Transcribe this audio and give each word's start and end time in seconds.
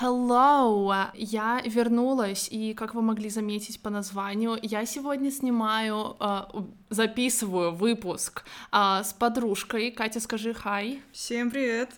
Hello! 0.00 0.92
Я 1.14 1.62
вернулась, 1.64 2.48
и 2.50 2.74
как 2.74 2.94
вы 2.94 3.02
могли 3.02 3.30
заметить 3.30 3.80
по 3.80 3.90
названию, 3.90 4.58
я 4.60 4.86
сегодня 4.86 5.30
снимаю, 5.30 6.16
э, 6.18 6.42
записываю 6.90 7.72
выпуск 7.72 8.42
э, 8.72 9.02
с 9.04 9.12
подружкой. 9.12 9.92
Катя, 9.92 10.18
скажи 10.18 10.52
хай. 10.52 11.00
Всем 11.12 11.48
привет! 11.48 11.90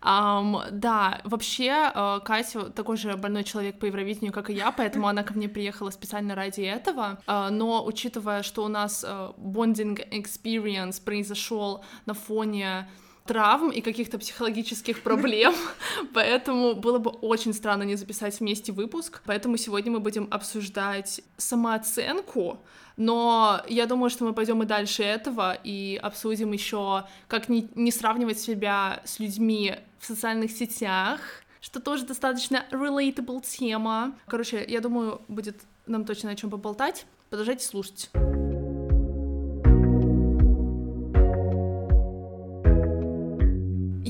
Um, 0.00 0.70
да, 0.70 1.20
вообще 1.24 1.70
uh, 1.94 2.20
Катя 2.20 2.70
такой 2.70 2.98
же 2.98 3.16
больной 3.16 3.42
человек 3.42 3.78
по 3.78 3.86
Евровидению, 3.86 4.34
как 4.34 4.50
и 4.50 4.52
я, 4.52 4.70
поэтому 4.70 5.08
она 5.08 5.22
ко 5.22 5.32
мне 5.32 5.48
приехала 5.48 5.90
специально 5.90 6.34
ради 6.34 6.60
этого. 6.60 7.20
Uh, 7.26 7.50
но 7.50 7.84
учитывая, 7.84 8.42
что 8.42 8.64
у 8.64 8.68
нас 8.68 9.02
uh, 9.02 9.34
bonding 9.38 9.98
experience 10.10 11.02
произошел 11.02 11.84
на 12.04 12.12
фоне 12.12 12.86
травм 13.26 13.70
и 13.70 13.80
каких-то 13.80 14.18
психологических 14.18 15.02
проблем, 15.02 15.54
поэтому 16.14 16.74
было 16.74 16.98
бы 16.98 17.10
очень 17.10 17.54
странно 17.54 17.84
не 17.84 17.96
записать 17.96 18.38
вместе 18.40 18.72
выпуск, 18.72 19.22
поэтому 19.24 19.56
сегодня 19.56 19.92
мы 19.92 20.00
будем 20.00 20.28
обсуждать 20.30 21.22
самооценку, 21.36 22.58
но 22.96 23.62
я 23.68 23.86
думаю, 23.86 24.10
что 24.10 24.24
мы 24.24 24.34
пойдем 24.34 24.62
и 24.62 24.66
дальше 24.66 25.02
этого 25.02 25.58
и 25.64 25.98
обсудим 26.02 26.52
еще, 26.52 27.04
как 27.26 27.48
не, 27.48 27.68
не 27.74 27.90
сравнивать 27.90 28.38
себя 28.38 29.00
с 29.04 29.18
людьми 29.18 29.74
в 29.98 30.06
социальных 30.06 30.50
сетях, 30.50 31.20
что 31.60 31.80
тоже 31.80 32.04
достаточно 32.04 32.64
relatable 32.70 33.42
тема. 33.42 34.14
Короче, 34.26 34.64
я 34.68 34.80
думаю, 34.80 35.22
будет 35.28 35.62
нам 35.86 36.04
точно 36.04 36.30
о 36.30 36.36
чем 36.36 36.50
поболтать. 36.50 37.06
Продолжайте 37.30 37.64
слушать. 37.64 38.10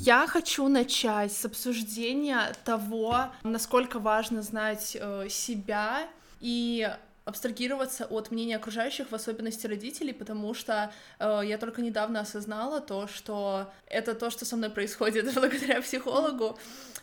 Я 0.07 0.27
хочу 0.27 0.69
начать 0.69 1.33
с 1.33 1.47
обсуждения 1.47 2.53
того, 2.63 3.33
насколько 3.43 3.99
важно 3.99 4.43
знать 4.43 4.95
э, 5.01 5.29
себя 5.31 6.07
и 6.41 6.87
абстрагироваться 7.25 8.05
от 8.05 8.31
мнения 8.31 8.57
окружающих, 8.57 9.11
в 9.11 9.15
особенности 9.15 9.67
родителей, 9.67 10.13
потому 10.13 10.53
что 10.53 10.93
э, 11.19 11.41
я 11.47 11.57
только 11.57 11.81
недавно 11.81 12.21
осознала 12.21 12.83
то, 12.83 13.07
что 13.07 13.73
это 13.87 14.15
то, 14.15 14.29
что 14.29 14.45
со 14.45 14.57
мной 14.57 14.69
происходит 14.69 15.33
благодаря 15.35 15.81
психологу, 15.81 16.59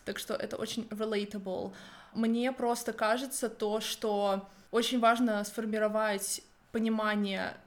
так 0.05 0.19
что 0.19 0.35
это 0.35 0.57
очень 0.57 0.83
relatable. 0.91 1.73
Мне 2.13 2.51
просто 2.51 2.93
кажется 2.93 3.49
то, 3.49 3.81
что 3.81 4.47
очень 4.69 4.99
важно 4.99 5.43
сформировать 5.43 6.43
понимание 6.71 7.57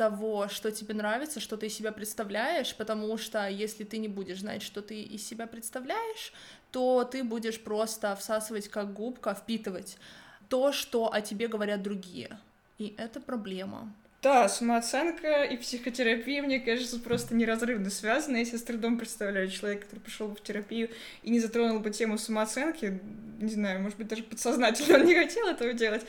того, 0.00 0.48
что 0.48 0.72
тебе 0.72 0.94
нравится, 0.94 1.40
что 1.40 1.58
ты 1.58 1.66
из 1.66 1.74
себя 1.74 1.92
представляешь, 1.92 2.74
потому 2.74 3.18
что 3.18 3.46
если 3.46 3.84
ты 3.84 3.98
не 3.98 4.08
будешь 4.08 4.40
знать, 4.40 4.62
что 4.62 4.80
ты 4.80 5.02
из 5.02 5.26
себя 5.26 5.46
представляешь, 5.46 6.32
то 6.70 7.04
ты 7.04 7.22
будешь 7.22 7.60
просто 7.60 8.16
всасывать 8.16 8.68
как 8.68 8.94
губка, 8.94 9.34
впитывать 9.34 9.98
то, 10.48 10.72
что 10.72 11.12
о 11.12 11.20
тебе 11.20 11.48
говорят 11.48 11.82
другие. 11.82 12.38
И 12.78 12.94
это 12.96 13.20
проблема. 13.20 13.92
Да, 14.22 14.48
самооценка 14.48 15.44
и 15.44 15.58
психотерапия, 15.58 16.42
мне 16.42 16.60
кажется, 16.60 16.98
просто 16.98 17.34
неразрывно 17.34 17.90
связаны. 17.90 18.38
Если 18.38 18.56
с 18.56 18.62
трудом 18.62 18.96
представляю 18.96 19.50
человека, 19.50 19.84
который 19.84 20.00
пришел 20.00 20.28
бы 20.28 20.36
в 20.36 20.42
терапию 20.42 20.88
и 21.22 21.30
не 21.30 21.40
затронул 21.40 21.80
бы 21.80 21.90
тему 21.90 22.16
самооценки, 22.16 23.00
не 23.38 23.52
знаю, 23.52 23.82
может 23.82 23.98
быть, 23.98 24.08
даже 24.08 24.22
подсознательно 24.22 24.98
он 24.98 25.04
не 25.04 25.14
хотел 25.14 25.46
этого 25.46 25.74
делать, 25.74 26.06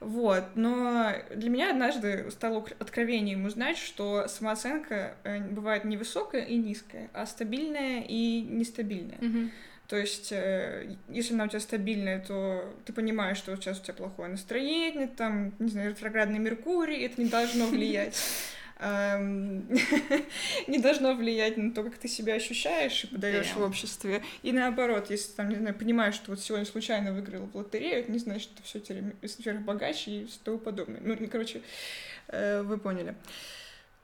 вот, 0.00 0.44
но 0.56 1.12
для 1.34 1.48
меня 1.48 1.70
однажды 1.70 2.30
стало 2.30 2.64
откровением 2.78 3.46
узнать, 3.46 3.78
что 3.78 4.28
самооценка 4.28 5.16
э, 5.24 5.40
бывает 5.40 5.84
не 5.84 5.96
высокая 5.96 6.42
и 6.42 6.56
низкая, 6.56 7.08
а 7.14 7.24
стабильная 7.24 8.04
и 8.06 8.42
нестабильная. 8.42 9.18
Mm-hmm. 9.18 9.50
То 9.88 9.96
есть, 9.96 10.32
э, 10.32 10.96
если 11.08 11.32
она 11.32 11.44
у 11.44 11.48
тебя 11.48 11.60
стабильная, 11.60 12.20
то 12.20 12.74
ты 12.84 12.92
понимаешь, 12.92 13.38
что 13.38 13.56
сейчас 13.56 13.80
у 13.80 13.82
тебя 13.82 13.94
плохое 13.94 14.28
настроение, 14.28 15.06
там, 15.06 15.54
не 15.58 15.68
знаю, 15.68 15.90
ретроградный 15.90 16.40
Меркурий, 16.40 17.02
это 17.02 17.22
не 17.22 17.30
должно 17.30 17.66
влиять. 17.68 18.20
не 20.66 20.78
должно 20.78 21.14
влиять 21.14 21.56
на 21.56 21.72
то, 21.72 21.82
как 21.82 21.96
ты 21.96 22.08
себя 22.08 22.34
ощущаешь 22.34 23.04
и 23.04 23.06
подаешь 23.06 23.52
в 23.54 23.62
обществе. 23.62 24.22
И 24.42 24.52
наоборот, 24.52 25.10
если 25.10 25.32
там, 25.32 25.48
не 25.48 25.56
знаю, 25.56 25.74
понимаешь, 25.74 26.14
что 26.14 26.32
вот 26.32 26.40
сегодня 26.40 26.66
случайно 26.66 27.12
выиграл 27.12 27.46
в 27.46 27.56
лотерею, 27.56 28.00
это 28.00 28.12
не 28.12 28.18
значит, 28.18 28.50
что 28.50 28.62
все 28.62 28.80
теперь 28.80 29.04
сверхбогаче 29.26 30.10
и 30.10 30.28
тому 30.44 30.58
подобное. 30.58 31.00
Ну, 31.02 31.16
короче, 31.30 31.62
э, 32.28 32.62
вы 32.62 32.76
поняли. 32.76 33.14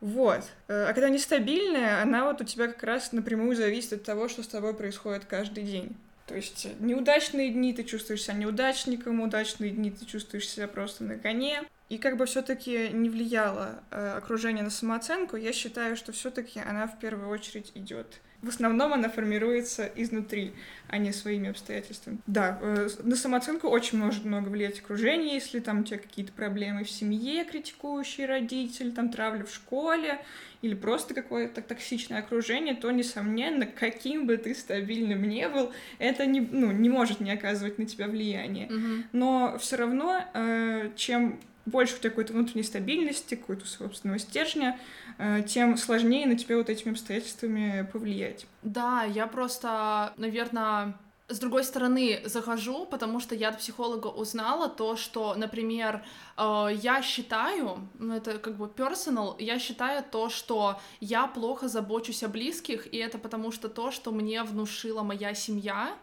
Вот. 0.01 0.43
Э, 0.69 0.87
а 0.89 0.93
когда 0.95 1.11
нестабильная, 1.11 2.03
она 2.03 2.25
вот 2.25 2.41
у 2.41 2.45
тебя 2.45 2.67
как 2.67 2.83
раз 2.83 3.13
напрямую 3.13 3.55
зависит 3.55 3.93
от 3.93 4.03
того, 4.05 4.29
что 4.29 4.43
с 4.43 4.49
тобой 4.49 4.75
происходит 4.75 5.27
каждый 5.27 5.65
день. 5.65 5.97
То 6.27 6.35
есть 6.35 6.67
неудачные 6.81 7.51
дни 7.51 7.75
ты 7.75 7.85
чувствуешь 7.85 8.23
себя 8.23 8.35
неудачником, 8.35 9.21
удачные 9.21 9.71
дни 9.71 9.91
ты 9.91 10.07
чувствуешь 10.07 10.49
себя 10.49 10.67
просто 10.67 11.05
на 11.05 11.19
коне. 11.19 11.63
И 11.93 11.99
как 11.99 12.17
бы 12.17 12.25
все-таки 12.25 12.89
не 12.89 13.11
влияло 13.11 13.83
э, 13.91 14.15
окружение 14.17 14.65
на 14.65 14.71
самооценку, 14.71 15.37
я 15.37 15.53
считаю, 15.53 15.95
что 15.95 16.11
все-таки 16.13 16.59
она 16.59 16.87
в 16.87 16.99
первую 16.99 17.29
очередь 17.29 17.71
идет. 17.75 18.23
В 18.41 18.49
основном 18.49 18.95
она 18.95 19.11
формируется 19.11 19.85
изнутри, 19.95 20.55
а 20.89 20.97
не 20.97 21.13
своими 21.13 21.51
обстоятельствами. 21.51 22.17
Да, 22.27 22.59
э, 22.63 22.89
на 23.03 23.15
самооценку 23.15 23.69
очень 23.69 23.99
может 23.99 24.25
много 24.25 24.49
влиять 24.49 24.79
окружение, 24.79 25.35
если 25.35 25.61
там 25.61 25.81
у 25.81 25.85
тебя 25.85 25.99
какие-то 25.99 26.33
проблемы 26.33 26.85
в 26.85 26.91
семье, 26.91 27.45
критикующий 27.45 28.25
родитель, 28.25 28.95
там 28.95 29.11
травля 29.11 29.45
в 29.45 29.53
школе, 29.53 30.25
или 30.63 30.75
просто 30.75 31.13
какое-то 31.13 31.61
токсичное 31.61 32.21
окружение, 32.21 32.75
то, 32.75 32.91
несомненно, 32.91 33.67
каким 33.67 34.27
бы 34.27 34.39
ты 34.39 34.55
стабильным 34.55 35.29
не 35.29 35.47
был, 35.51 35.73
это 35.99 36.25
не, 36.25 36.41
ну, 36.41 36.73
не 36.73 36.89
может 36.89 37.21
не 37.21 37.33
оказывать 37.33 37.79
на 37.79 37.85
тебя 37.85 38.09
влияния. 38.09 38.69
Mm-hmm. 38.69 39.05
Но 39.13 39.59
все 39.59 39.77
равно, 39.77 40.25
э, 40.33 40.91
чем 40.97 41.39
больше 41.67 41.97
у 41.97 41.99
тебя 41.99 42.11
какой-то 42.11 42.33
внутренней 42.33 42.63
стабильности, 42.63 43.35
какой-то 43.35 43.67
собственного 43.67 44.19
стержня, 44.19 44.79
э, 45.19 45.43
тем 45.47 45.77
сложнее 45.77 46.27
на 46.27 46.37
тебя 46.37 46.57
вот 46.57 46.69
этими 46.69 46.93
обстоятельствами 46.93 47.89
повлиять. 47.93 48.47
Да, 48.63 49.05
я 49.05 49.27
просто, 49.27 50.13
наверное, 50.17 50.95
с 51.29 51.39
другой 51.39 51.65
стороны 51.65 52.21
захожу, 52.25 52.85
потому 52.87 53.21
что 53.21 53.35
я 53.35 53.49
от 53.49 53.59
психолога 53.59 54.09
узнала 54.09 54.69
то, 54.69 54.97
что, 54.97 55.35
например, 55.35 56.05
э, 56.37 56.69
я 56.75 57.03
считаю, 57.03 57.89
ну 57.99 58.15
это 58.15 58.39
как 58.39 58.57
бы 58.57 58.67
personal, 58.67 59.35
я 59.39 59.59
считаю 59.59 60.05
то, 60.05 60.29
что 60.29 60.81
я 61.01 61.27
плохо 61.27 61.69
забочусь 61.69 62.23
о 62.23 62.29
близких, 62.29 62.93
и 62.93 62.99
это 62.99 63.19
потому 63.19 63.53
что 63.53 63.69
то, 63.69 63.91
что 63.91 64.11
мне 64.11 64.43
внушила 64.43 65.03
моя 65.03 65.35
семья, 65.35 65.97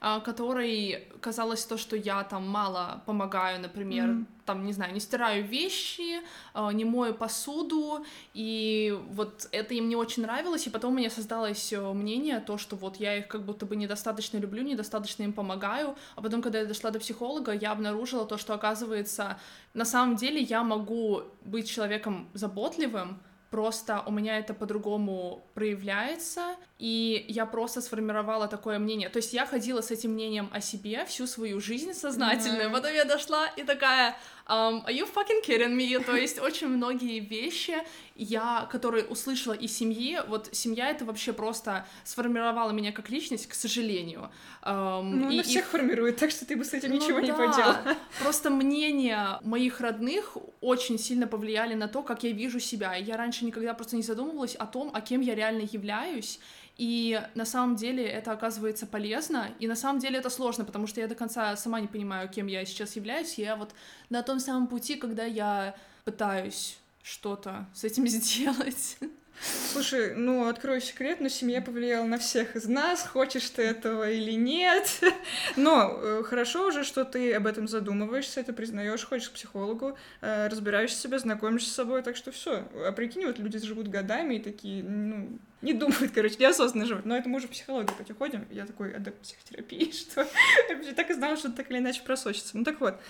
которой 0.00 1.08
казалось 1.20 1.64
то, 1.64 1.76
что 1.78 1.96
я 1.96 2.22
там 2.24 2.48
мало 2.48 3.02
помогаю, 3.06 3.60
например, 3.60 4.08
mm-hmm. 4.08 4.26
там, 4.44 4.64
не 4.64 4.72
знаю, 4.72 4.92
не 4.92 5.00
стираю 5.00 5.44
вещи, 5.44 6.20
а, 6.54 6.72
не 6.72 6.84
мою 6.84 7.14
посуду, 7.14 8.04
и 8.34 8.98
вот 9.10 9.48
это 9.52 9.74
им 9.74 9.88
не 9.88 9.96
очень 9.96 10.22
нравилось, 10.22 10.66
и 10.66 10.70
потом 10.70 10.92
у 10.92 10.96
меня 10.96 11.10
создалось 11.10 11.72
э, 11.72 11.92
мнение, 11.92 12.40
то, 12.40 12.58
что 12.58 12.76
вот 12.76 12.96
я 12.96 13.16
их 13.18 13.28
как 13.28 13.42
будто 13.42 13.66
бы 13.66 13.76
недостаточно 13.76 14.38
люблю, 14.38 14.62
недостаточно 14.62 15.22
им 15.22 15.32
помогаю, 15.32 15.96
а 16.14 16.22
потом, 16.22 16.42
когда 16.42 16.60
я 16.60 16.66
дошла 16.66 16.90
до 16.90 17.00
психолога, 17.00 17.52
я 17.52 17.72
обнаружила 17.72 18.26
то, 18.26 18.38
что, 18.38 18.54
оказывается, 18.54 19.38
на 19.74 19.84
самом 19.84 20.16
деле 20.16 20.40
я 20.40 20.62
могу 20.62 21.22
быть 21.44 21.68
человеком 21.68 22.28
заботливым, 22.34 23.18
просто 23.50 24.02
у 24.06 24.10
меня 24.10 24.38
это 24.38 24.54
по-другому 24.54 25.46
проявляется, 25.54 26.56
и 26.78 27.24
я 27.28 27.46
просто 27.46 27.80
сформировала 27.80 28.48
такое 28.48 28.78
мнение. 28.78 29.08
То 29.08 29.18
есть 29.18 29.32
я 29.32 29.46
ходила 29.46 29.80
с 29.80 29.90
этим 29.90 30.12
мнением 30.12 30.50
о 30.52 30.60
себе 30.60 31.04
всю 31.06 31.26
свою 31.26 31.60
жизнь 31.60 31.92
сознательную, 31.94 32.68
mm-hmm. 32.68 32.72
потом 32.72 32.92
я 32.92 33.04
дошла 33.04 33.46
и 33.56 33.64
такая, 33.64 34.16
um, 34.48 34.84
are 34.86 34.92
you 34.92 35.06
fucking 35.06 35.42
kidding 35.44 35.76
me? 35.76 36.02
То 36.04 36.16
есть 36.16 36.38
очень 36.40 36.68
многие 36.68 37.20
вещи 37.20 37.76
я, 38.14 38.66
которые 38.70 39.04
услышала 39.04 39.52
из 39.52 39.76
семьи, 39.76 40.20
вот 40.26 40.48
семья 40.52 40.90
это 40.90 41.04
вообще 41.04 41.32
просто 41.32 41.86
сформировала 42.04 42.70
меня 42.70 42.92
как 42.92 43.10
личность, 43.10 43.46
к 43.46 43.54
сожалению. 43.54 44.30
Um, 44.62 45.02
ну, 45.02 45.28
она 45.28 45.42
всех 45.42 45.64
их... 45.64 45.70
формирует, 45.70 46.16
так 46.16 46.30
что 46.30 46.46
ты 46.46 46.56
бы 46.56 46.64
с 46.64 46.72
этим 46.72 46.90
ну, 46.90 46.96
ничего 46.96 47.20
да. 47.20 47.26
не 47.26 47.32
поделала. 47.32 47.96
Просто 48.22 48.50
мнения 48.50 49.38
моих 49.42 49.80
родных 49.80 50.36
очень 50.60 50.98
сильно 50.98 51.26
повлияли 51.26 51.74
на 51.74 51.88
то, 51.88 52.02
как 52.02 52.22
я 52.22 52.32
вижу 52.32 52.60
себя. 52.60 52.94
Я 52.94 53.16
раньше 53.16 53.44
никогда 53.44 53.74
просто 53.74 53.96
не 53.96 54.02
задумывалась 54.02 54.54
о 54.54 54.66
том, 54.66 54.90
о 54.94 55.00
кем 55.00 55.20
я 55.20 55.34
реально 55.34 55.68
являюсь, 55.70 56.40
и 56.76 57.22
на 57.34 57.46
самом 57.46 57.76
деле 57.76 58.04
это 58.04 58.32
оказывается 58.32 58.86
полезно, 58.86 59.50
и 59.58 59.66
на 59.66 59.76
самом 59.76 59.98
деле 59.98 60.18
это 60.18 60.28
сложно, 60.28 60.64
потому 60.64 60.86
что 60.86 61.00
я 61.00 61.08
до 61.08 61.14
конца 61.14 61.56
сама 61.56 61.80
не 61.80 61.86
понимаю, 61.86 62.28
кем 62.28 62.48
я 62.48 62.64
сейчас 62.66 62.96
являюсь. 62.96 63.38
Я 63.38 63.56
вот 63.56 63.74
на 64.10 64.22
том 64.22 64.40
самом 64.40 64.66
пути, 64.66 64.96
когда 64.96 65.24
я 65.24 65.74
пытаюсь 66.04 66.78
что-то 67.02 67.66
с 67.72 67.84
этим 67.84 68.06
сделать. 68.08 68.98
Слушай, 69.40 70.14
ну, 70.14 70.48
открою 70.48 70.80
секрет, 70.80 71.20
но 71.20 71.28
семья 71.28 71.60
повлияла 71.60 72.06
на 72.06 72.18
всех 72.18 72.56
из 72.56 72.66
нас, 72.66 73.02
хочешь 73.02 73.48
ты 73.50 73.62
этого 73.62 74.10
или 74.10 74.32
нет. 74.32 75.00
Но 75.56 75.98
э, 76.02 76.22
хорошо 76.24 76.68
уже, 76.68 76.84
что 76.84 77.04
ты 77.04 77.32
об 77.34 77.46
этом 77.46 77.68
задумываешься, 77.68 78.40
это 78.40 78.52
признаешь, 78.52 79.04
ходишь 79.04 79.28
к 79.28 79.32
психологу, 79.32 79.96
э, 80.22 80.48
разбираешься 80.48 80.98
себя, 80.98 81.18
знакомишься 81.18 81.70
с 81.70 81.74
собой, 81.74 82.02
так 82.02 82.16
что 82.16 82.30
все. 82.30 82.66
А 82.86 82.92
прикинь, 82.92 83.26
вот 83.26 83.38
люди 83.38 83.58
живут 83.58 83.88
годами 83.88 84.36
и 84.36 84.42
такие, 84.42 84.82
ну, 84.82 85.38
не 85.62 85.72
думают, 85.72 86.10
короче, 86.14 86.36
неосознанно 86.38 86.86
живут. 86.86 87.04
Но 87.04 87.16
это 87.16 87.28
мы 87.28 87.38
уже 87.38 87.48
в 87.48 87.50
психологию 87.50 87.94
уходим. 88.08 88.46
Я 88.50 88.66
такой 88.66 88.94
адепт 88.94 89.20
психотерапии, 89.22 89.90
что 89.92 90.26
я 90.68 90.92
так 90.94 91.10
и 91.10 91.14
знала, 91.14 91.36
что 91.36 91.50
так 91.50 91.70
или 91.70 91.78
иначе 91.78 92.02
просочится. 92.02 92.56
Ну 92.56 92.64
так 92.64 92.80
вот, 92.80 93.00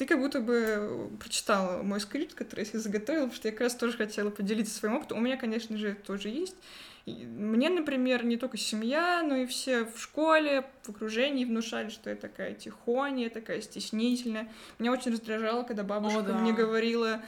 ты 0.00 0.06
как 0.06 0.18
будто 0.18 0.40
бы 0.40 1.10
прочитала 1.20 1.82
мой 1.82 2.00
скрипт, 2.00 2.32
который 2.32 2.60
я 2.60 2.64
себе 2.64 2.78
заготовила, 2.78 3.24
потому 3.24 3.36
что 3.36 3.48
я 3.48 3.52
как 3.52 3.60
раз 3.60 3.74
тоже 3.74 3.98
хотела 3.98 4.30
поделиться 4.30 4.74
своим 4.74 4.96
опытом. 4.96 5.18
У 5.18 5.20
меня, 5.20 5.36
конечно 5.36 5.76
же, 5.76 5.90
это 5.90 6.02
тоже 6.02 6.30
есть. 6.30 6.56
И 7.04 7.12
мне, 7.12 7.68
например, 7.68 8.24
не 8.24 8.38
только 8.38 8.56
семья, 8.56 9.22
но 9.22 9.36
и 9.36 9.46
все 9.46 9.84
в 9.84 10.00
школе, 10.00 10.64
в 10.84 10.88
окружении 10.88 11.44
внушали, 11.44 11.90
что 11.90 12.08
я 12.08 12.16
такая 12.16 12.54
тихоня, 12.54 13.28
такая 13.28 13.60
стеснительная. 13.60 14.50
Меня 14.78 14.90
очень 14.92 15.12
раздражало, 15.12 15.64
когда 15.64 15.82
бабушка 15.82 16.20
О, 16.20 16.22
да. 16.22 16.38
мне 16.38 16.54
говорила, 16.54 17.20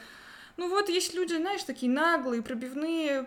ну 0.57 0.71
вот 0.71 0.89
есть 0.89 1.13
люди, 1.13 1.35
знаешь, 1.35 1.65
такие 1.65 1.93
наглые, 1.93 2.41
пробивные, 2.41 3.27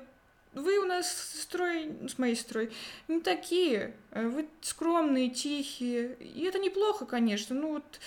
вы 0.55 0.79
у 0.79 0.85
нас 0.85 1.11
строй, 1.41 1.91
с 2.07 2.17
моей 2.17 2.35
строй, 2.35 2.71
не 3.07 3.19
такие, 3.19 3.93
вы 4.11 4.47
скромные, 4.61 5.29
тихие, 5.29 6.15
и 6.19 6.45
это 6.45 6.57
неплохо, 6.57 7.05
конечно, 7.05 7.55
ну 7.55 7.73
вот 7.73 7.99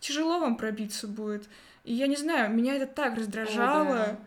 тяжело 0.00 0.38
вам 0.38 0.56
пробиться 0.56 1.06
будет. 1.06 1.48
И 1.84 1.94
я 1.94 2.06
не 2.06 2.16
знаю, 2.16 2.52
меня 2.52 2.74
это 2.74 2.86
так 2.86 3.16
раздражало. 3.16 3.92
О, 3.92 3.94
да. 3.94 4.18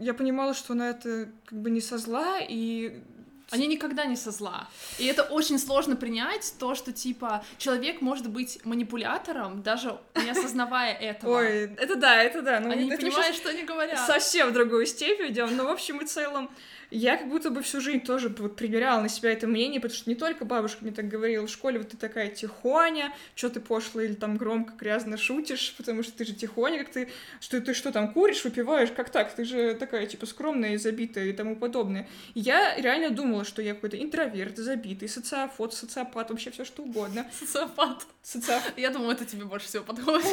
Я 0.00 0.14
понимала, 0.14 0.54
что 0.54 0.72
она 0.72 0.90
это 0.90 1.28
как 1.44 1.58
бы 1.58 1.70
не 1.70 1.80
со 1.80 1.98
зла, 1.98 2.38
и 2.40 3.02
они 3.50 3.66
никогда 3.66 4.04
не 4.04 4.16
со 4.16 4.30
зла. 4.30 4.68
И 4.98 5.06
это 5.06 5.24
очень 5.24 5.58
сложно 5.58 5.96
принять, 5.96 6.54
то, 6.58 6.74
что, 6.74 6.92
типа, 6.92 7.44
человек 7.58 8.00
может 8.00 8.30
быть 8.30 8.64
манипулятором, 8.64 9.62
даже 9.62 9.98
не 10.14 10.30
осознавая 10.30 10.94
этого. 11.00 11.38
Ой, 11.38 11.74
это 11.76 11.96
да, 11.96 12.22
это 12.22 12.42
да. 12.42 12.60
Ну, 12.60 12.70
они 12.70 12.84
не 12.84 12.96
понимают, 12.96 13.34
что 13.36 13.50
они 13.50 13.64
говорят. 13.64 13.98
Совсем 14.06 14.50
в 14.50 14.52
другую 14.52 14.86
степень 14.86 15.32
идем, 15.32 15.56
но, 15.56 15.64
в 15.64 15.70
общем 15.70 15.98
и 15.98 16.06
целом, 16.06 16.48
я 16.90 17.16
как 17.16 17.28
будто 17.28 17.50
бы 17.50 17.62
всю 17.62 17.80
жизнь 17.80 18.00
тоже 18.00 18.28
вот 18.28 18.56
примеряла 18.56 19.00
на 19.02 19.08
себя 19.08 19.32
это 19.32 19.46
мнение, 19.46 19.80
потому 19.80 19.96
что 19.96 20.10
не 20.10 20.16
только 20.16 20.44
бабушка 20.44 20.78
мне 20.82 20.92
так 20.92 21.08
говорила 21.08 21.46
в 21.46 21.50
школе, 21.50 21.78
вот 21.78 21.90
ты 21.90 21.96
такая 21.96 22.28
тихоня, 22.28 23.14
что 23.34 23.50
ты 23.50 23.60
пошло 23.60 24.00
или 24.00 24.14
там 24.14 24.36
громко, 24.36 24.74
грязно 24.78 25.16
шутишь, 25.16 25.74
потому 25.76 26.02
что 26.02 26.12
ты 26.12 26.24
же 26.24 26.34
тихоня, 26.34 26.78
как 26.78 26.92
ты, 26.92 27.08
что 27.40 27.60
ты 27.60 27.74
что 27.74 27.92
там 27.92 28.12
куришь, 28.12 28.44
выпиваешь, 28.44 28.90
как 28.90 29.10
так, 29.10 29.32
ты 29.34 29.44
же 29.44 29.74
такая 29.74 30.06
типа 30.06 30.26
скромная 30.26 30.74
и 30.74 30.76
забитая 30.76 31.26
и 31.26 31.32
тому 31.32 31.56
подобное. 31.56 32.08
я 32.34 32.76
реально 32.76 33.10
думала, 33.10 33.44
что 33.44 33.62
я 33.62 33.74
какой-то 33.74 34.00
интроверт, 34.00 34.56
забитый, 34.56 35.08
социофот, 35.08 35.74
социопат, 35.74 36.30
вообще 36.30 36.50
все 36.50 36.64
что 36.64 36.82
угодно. 36.82 37.26
Социопат. 37.32 38.06
Социопат. 38.22 38.74
Я 38.76 38.90
думаю, 38.90 39.12
это 39.12 39.24
тебе 39.24 39.44
больше 39.44 39.66
всего 39.66 39.84
подходит. 39.84 40.26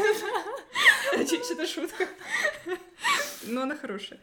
Это 1.13 1.65
шутка. 1.65 2.07
Но 3.44 3.62
она 3.62 3.75
хорошая. 3.75 4.19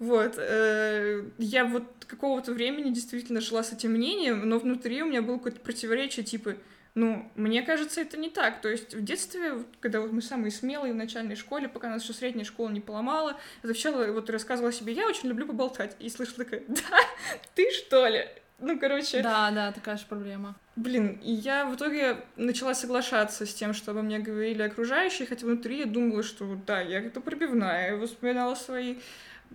Вот. 0.00 0.34
Э, 0.38 1.22
я 1.38 1.66
вот 1.66 1.84
какого-то 2.06 2.52
времени 2.52 2.90
действительно 2.90 3.40
жила 3.40 3.62
с 3.62 3.72
этим 3.72 3.92
мнением, 3.92 4.48
но 4.48 4.58
внутри 4.58 5.02
у 5.02 5.06
меня 5.06 5.22
было 5.22 5.36
какое-то 5.36 5.60
противоречие, 5.60 6.24
типа, 6.24 6.56
ну, 6.94 7.30
мне 7.36 7.62
кажется, 7.62 8.00
это 8.00 8.16
не 8.16 8.30
так. 8.30 8.62
То 8.62 8.68
есть 8.68 8.94
в 8.94 9.04
детстве, 9.04 9.62
когда 9.80 10.00
вот 10.00 10.10
мы 10.10 10.22
самые 10.22 10.50
смелые 10.50 10.94
в 10.94 10.96
начальной 10.96 11.36
школе, 11.36 11.68
пока 11.68 11.90
нас 11.90 12.02
еще 12.02 12.14
средняя 12.14 12.46
школа 12.46 12.70
не 12.70 12.80
поломала, 12.80 13.36
отвечала, 13.62 14.10
вот 14.10 14.28
рассказывала 14.30 14.72
себе, 14.72 14.94
я 14.94 15.06
очень 15.06 15.28
люблю 15.28 15.46
поболтать. 15.46 15.94
И 16.00 16.08
слышала 16.08 16.44
такая, 16.44 16.62
да, 16.66 16.98
ты 17.54 17.70
что 17.70 18.06
ли? 18.06 18.26
Ну, 18.58 18.78
короче... 18.78 19.22
Да, 19.22 19.50
да, 19.50 19.70
такая 19.72 19.96
же 19.98 20.04
проблема. 20.06 20.56
Блин, 20.76 21.18
и 21.22 21.32
я 21.32 21.66
в 21.66 21.76
итоге 21.76 22.24
начала 22.36 22.74
соглашаться 22.74 23.44
с 23.44 23.54
тем, 23.54 23.74
что 23.74 23.90
обо 23.90 24.02
мне 24.02 24.18
говорили 24.18 24.62
окружающие, 24.62 25.26
хотя 25.26 25.46
внутри 25.46 25.80
я 25.80 25.86
думала, 25.86 26.22
что 26.22 26.58
да, 26.66 26.80
я 26.80 27.00
это 27.00 27.20
пробивная, 27.20 27.96
я 27.96 28.06
вспоминала 28.06 28.54
свои 28.54 28.96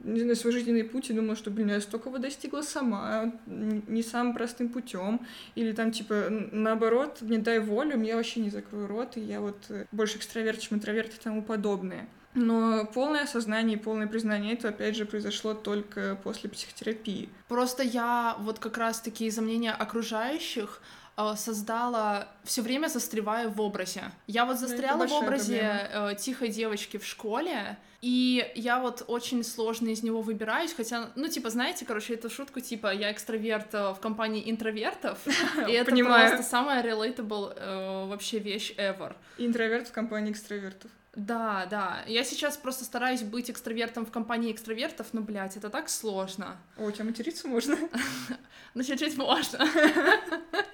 не 0.04 0.20
знаю, 0.20 0.36
свой 0.36 0.54
жизненный 0.54 0.84
путь 0.84 1.10
и 1.10 1.14
думала, 1.14 1.36
что, 1.36 1.52
блин, 1.52 1.70
я 1.70 1.82
столько 1.82 2.10
достигла 2.20 2.62
сама, 2.62 3.34
не 3.46 4.04
самым 4.04 4.34
простым 4.34 4.70
путем. 4.70 5.22
Или 5.56 5.72
там, 5.72 5.92
типа, 5.92 6.28
наоборот, 6.30 7.18
не 7.22 7.38
дай 7.38 7.60
волю, 7.60 7.98
мне 7.98 8.16
вообще 8.16 8.42
не 8.42 8.50
закрою 8.50 8.88
рот, 8.88 9.18
и 9.18 9.22
я 9.22 9.42
вот 9.42 9.58
э, 9.70 9.86
больше 9.92 10.18
экстраверт, 10.18 10.60
чем 10.60 10.78
интроверт 10.78 11.14
и 11.14 11.24
тому 11.24 11.42
подобное. 11.42 12.08
Но 12.36 12.86
полное 12.94 13.24
осознание 13.24 13.78
и 13.78 13.82
полное 13.82 14.08
признание 14.08 14.54
этого, 14.54 14.74
опять 14.74 14.98
же, 14.98 15.06
произошло 15.06 15.54
только 15.54 16.18
после 16.22 16.50
психотерапии. 16.50 17.30
Просто 17.48 17.82
я 17.82 18.36
вот 18.40 18.60
как 18.60 18.78
раз-таки 18.78 19.26
из-за 19.28 19.42
мнения 19.42 19.72
окружающих 19.72 20.82
создала, 21.36 22.28
все 22.44 22.62
время 22.62 22.88
застреваю 22.88 23.50
в 23.50 23.62
образе. 23.62 24.04
Я 24.28 24.46
вот 24.46 24.60
застряла 24.60 25.08
в 25.08 25.14
образе 25.14 25.88
проблема. 25.90 26.12
Э, 26.12 26.16
тихой 26.16 26.50
девочки 26.50 26.98
в 26.98 27.06
школе, 27.06 27.78
и 28.02 28.52
я 28.56 28.80
вот 28.80 29.04
очень 29.08 29.44
сложно 29.44 29.90
из 29.90 30.04
него 30.04 30.22
выбираюсь, 30.22 30.74
хотя, 30.74 31.10
ну, 31.16 31.28
типа, 31.28 31.50
знаете, 31.50 31.86
короче, 31.86 32.16
эту 32.16 32.30
шутку, 32.30 32.60
типа, 32.60 32.94
я 32.94 33.12
экстраверт 33.12 33.74
э, 33.74 33.94
в 33.94 34.00
компании 34.00 34.50
интровертов, 34.50 35.20
и 35.68 35.72
это 35.72 35.96
просто 35.96 36.44
самая 36.44 36.84
relatable 36.84 38.08
вообще 38.08 38.40
вещь 38.40 38.74
ever. 38.78 39.16
Интроверт 39.38 39.88
в 39.88 39.92
компании 39.92 40.32
экстравертов. 40.32 40.92
Да, 41.16 41.66
да. 41.70 42.04
Я 42.08 42.24
сейчас 42.24 42.58
просто 42.58 42.84
стараюсь 42.84 43.22
быть 43.22 43.50
экстравертом 43.50 44.06
в 44.06 44.12
компании 44.12 44.52
экстравертов, 44.52 45.08
но, 45.14 45.22
блядь, 45.22 45.56
это 45.56 45.70
так 45.70 45.90
сложно. 45.90 46.58
О, 46.78 46.84
у 46.84 46.92
тебя 46.92 47.06
материться 47.06 47.48
можно? 47.48 47.78
Ну, 48.74 48.84
чуть-чуть 48.84 49.16
можно. 49.16 49.60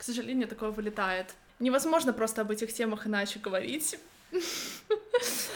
К 0.00 0.02
сожалению, 0.02 0.48
такое 0.48 0.70
вылетает. 0.70 1.34
Невозможно 1.58 2.14
просто 2.14 2.40
об 2.40 2.50
этих 2.50 2.72
темах 2.72 3.06
иначе 3.06 3.38
говорить. 3.38 3.98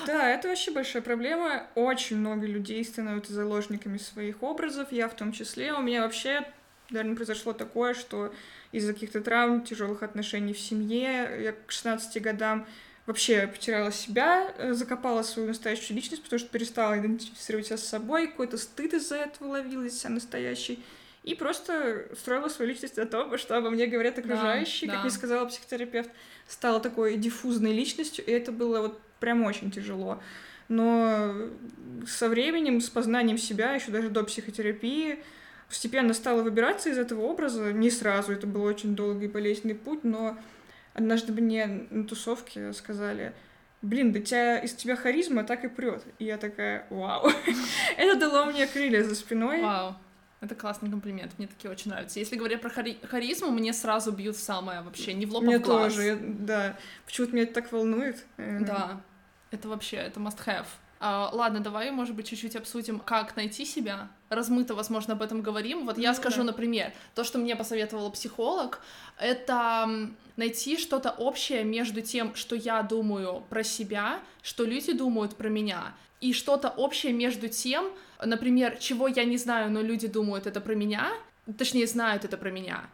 Да, 0.07 0.29
это 0.29 0.49
вообще 0.49 0.71
большая 0.71 1.01
проблема. 1.01 1.67
Очень 1.75 2.19
много 2.19 2.47
людей 2.47 2.85
становятся 2.85 3.33
заложниками 3.33 3.97
своих 3.97 4.43
образов, 4.43 4.93
я 4.93 5.09
в 5.09 5.17
том 5.17 5.33
числе. 5.33 5.73
У 5.73 5.81
меня 5.81 6.03
вообще, 6.03 6.47
наверное, 6.91 7.17
произошло 7.17 7.55
такое, 7.55 7.95
что 7.95 8.35
из-за 8.71 8.93
каких-то 8.93 9.23
травм, 9.23 9.65
тяжелых 9.65 10.03
отношений 10.03 10.53
в 10.53 10.61
семье, 10.61 11.39
я 11.43 11.53
к 11.53 11.73
16 11.73 12.21
годам 12.21 12.67
вообще 13.07 13.47
потеряла 13.47 13.93
себя, 13.93 14.53
э, 14.59 14.75
закопала 14.75 15.23
свою 15.23 15.49
настоящую 15.49 15.97
личность, 15.97 16.23
потому 16.23 16.39
что 16.39 16.51
перестала 16.51 17.01
идентифицировать 17.01 17.69
себя 17.69 17.79
с 17.79 17.89
собой, 17.89 18.27
какой-то 18.27 18.59
стыд 18.59 18.93
из-за 18.93 19.17
этого 19.17 19.49
ловила 19.49 19.85
из 19.85 19.99
себя 19.99 20.11
настоящий. 20.11 20.85
И 21.25 21.35
просто 21.35 22.07
строила 22.17 22.49
свою 22.49 22.71
личность 22.71 22.97
на 22.97 23.07
том, 23.07 23.37
что 23.39 23.57
обо 23.57 23.71
мне 23.71 23.87
говорят 23.87 24.19
окружающие, 24.19 24.89
да, 24.89 24.95
как 24.95 25.03
да. 25.03 25.09
мне 25.09 25.17
сказала 25.17 25.47
психотерапевт, 25.47 26.11
стала 26.47 26.81
такой 26.81 27.17
диффузной 27.17 27.73
личностью, 27.73 28.25
и 28.25 28.31
это 28.31 28.53
было 28.53 28.81
вот 28.83 29.01
прям 29.21 29.43
очень 29.43 29.71
тяжело. 29.71 30.23
Но 30.69 31.35
со 32.07 32.29
временем, 32.29 32.81
с 32.81 32.89
познанием 32.89 33.39
себя, 33.39 33.73
еще 33.73 33.91
даже 33.91 34.11
до 34.11 34.23
психотерапии, 34.23 35.19
постепенно 35.69 36.15
стала 36.15 36.43
выбираться 36.43 36.91
из 36.91 36.99
этого 36.99 37.23
образа. 37.23 37.73
Не 37.73 37.91
сразу, 37.91 38.33
это 38.33 38.47
был 38.47 38.63
очень 38.63 38.95
долгий 38.95 39.29
болезненный 39.29 39.75
путь, 39.75 40.05
но 40.05 40.39
Однажды 40.95 41.33
мне 41.33 41.87
на 41.91 42.05
тусовке 42.05 42.73
сказали, 42.73 43.35
блин, 43.83 44.13
да 44.13 44.21
тебя, 44.21 44.59
из 44.61 44.75
тебя 44.75 44.95
харизма 44.95 45.43
так 45.43 45.65
и 45.65 45.69
прет. 45.69 46.05
И 46.21 46.25
я 46.25 46.39
такая, 46.39 46.87
вау. 46.89 47.29
Это 47.97 48.19
дало 48.19 48.47
мне 48.47 48.67
крылья 48.69 49.03
за 49.03 49.17
спиной. 49.17 49.61
Вау. 49.61 49.97
Это 50.41 50.55
классный 50.55 50.91
комплимент, 50.91 51.33
мне 51.39 51.47
такие 51.47 51.71
очень 51.71 51.91
нравятся. 51.91 52.19
Если 52.19 52.37
говорить 52.37 52.61
про 52.61 52.69
хари- 52.69 52.99
харизму, 53.07 53.51
мне 53.51 53.73
сразу 53.73 54.13
бьют 54.13 54.37
самое 54.37 54.83
вообще, 54.83 55.15
не 55.15 55.27
в 55.27 55.33
лоб, 55.33 55.45
мне 55.45 55.57
а 55.57 55.59
в 55.59 55.63
глаз. 55.63 55.95
тоже, 55.95 56.19
да. 56.21 56.77
Почему-то 57.07 57.33
меня 57.33 57.45
это 57.45 57.55
так 57.55 57.73
волнует. 57.73 58.27
Э, 58.37 58.61
да, 58.61 59.01
это 59.51 59.69
вообще, 59.69 59.97
это 59.97 60.21
must 60.21 60.45
have. 60.45 60.67
А, 61.07 61.31
ладно, 61.33 61.61
давай, 61.61 61.91
может 61.91 62.15
быть, 62.15 62.29
чуть-чуть 62.29 62.57
обсудим, 62.57 62.99
как 62.99 63.37
найти 63.37 63.65
себя. 63.65 64.09
Размыто, 64.31 64.75
возможно, 64.75 65.13
об 65.13 65.23
этом 65.23 65.43
говорим. 65.43 65.85
Вот 65.85 65.99
я 65.99 66.11
ну, 66.11 66.17
скажу, 66.17 66.43
например, 66.43 66.93
то, 67.15 67.25
что 67.25 67.39
мне 67.39 67.57
посоветовала 67.57 68.09
психолог, 68.11 68.81
это 69.19 70.11
найти 70.37 70.79
что-то 70.79 71.11
общее 71.11 71.63
между 71.65 72.01
тем, 72.01 72.35
что 72.35 72.57
я 72.57 72.83
думаю 72.83 73.45
про 73.51 73.63
себя, 73.63 74.21
что 74.43 74.65
люди 74.65 74.93
думают 74.93 75.37
про 75.37 75.49
меня, 75.49 75.95
и 76.23 76.33
что-то 76.33 76.71
общее 76.71 77.13
между 77.13 77.49
тем, 77.49 77.93
например, 78.25 78.77
чего 78.79 79.09
я 79.09 79.25
не 79.25 79.37
знаю, 79.37 79.71
но 79.71 79.81
люди 79.81 80.07
думают 80.07 80.47
это 80.47 80.61
про 80.61 80.75
меня, 80.75 81.13
точнее, 81.59 81.87
знают 81.87 82.25
это 82.25 82.37
про 82.37 82.51
меня. 82.51 82.85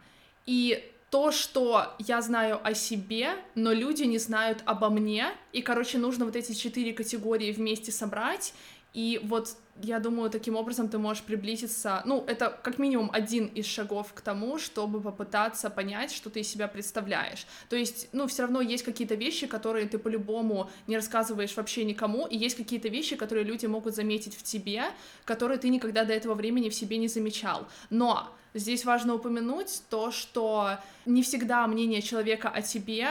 И 0.45 0.83
то, 1.09 1.31
что 1.31 1.93
я 1.99 2.21
знаю 2.21 2.59
о 2.63 2.73
себе, 2.73 3.31
но 3.55 3.73
люди 3.73 4.03
не 4.03 4.17
знают 4.17 4.63
обо 4.65 4.89
мне, 4.89 5.27
и, 5.51 5.61
короче, 5.61 5.97
нужно 5.97 6.25
вот 6.25 6.35
эти 6.35 6.53
четыре 6.53 6.93
категории 6.93 7.51
вместе 7.51 7.91
собрать, 7.91 8.53
и 8.93 9.19
вот 9.23 9.55
я 9.83 9.99
думаю, 9.99 10.29
таким 10.29 10.55
образом 10.55 10.89
ты 10.89 10.97
можешь 10.97 11.23
приблизиться, 11.23 12.01
ну, 12.05 12.23
это 12.27 12.59
как 12.63 12.79
минимум 12.79 13.09
один 13.13 13.45
из 13.45 13.65
шагов 13.65 14.13
к 14.13 14.21
тому, 14.21 14.57
чтобы 14.57 15.01
попытаться 15.01 15.69
понять, 15.69 16.11
что 16.11 16.29
ты 16.29 16.41
из 16.41 16.47
себя 16.47 16.67
представляешь. 16.67 17.45
То 17.69 17.75
есть, 17.75 18.09
ну, 18.11 18.27
все 18.27 18.43
равно 18.43 18.61
есть 18.61 18.83
какие-то 18.83 19.15
вещи, 19.15 19.47
которые 19.47 19.87
ты 19.87 19.97
по-любому 19.97 20.69
не 20.87 20.95
рассказываешь 20.95 21.55
вообще 21.55 21.83
никому, 21.85 22.27
и 22.27 22.37
есть 22.37 22.55
какие-то 22.55 22.89
вещи, 22.89 23.15
которые 23.15 23.43
люди 23.43 23.65
могут 23.65 23.95
заметить 23.95 24.35
в 24.35 24.43
тебе, 24.43 24.83
которые 25.25 25.57
ты 25.57 25.69
никогда 25.69 26.03
до 26.03 26.13
этого 26.13 26.33
времени 26.33 26.69
в 26.69 26.73
себе 26.73 26.97
не 26.97 27.07
замечал. 27.07 27.67
Но 27.89 28.27
здесь 28.53 28.85
важно 28.85 29.15
упомянуть 29.15 29.81
то, 29.89 30.11
что 30.11 30.77
не 31.05 31.23
всегда 31.23 31.67
мнение 31.67 32.01
человека 32.01 32.49
о 32.49 32.61
тебе 32.61 33.07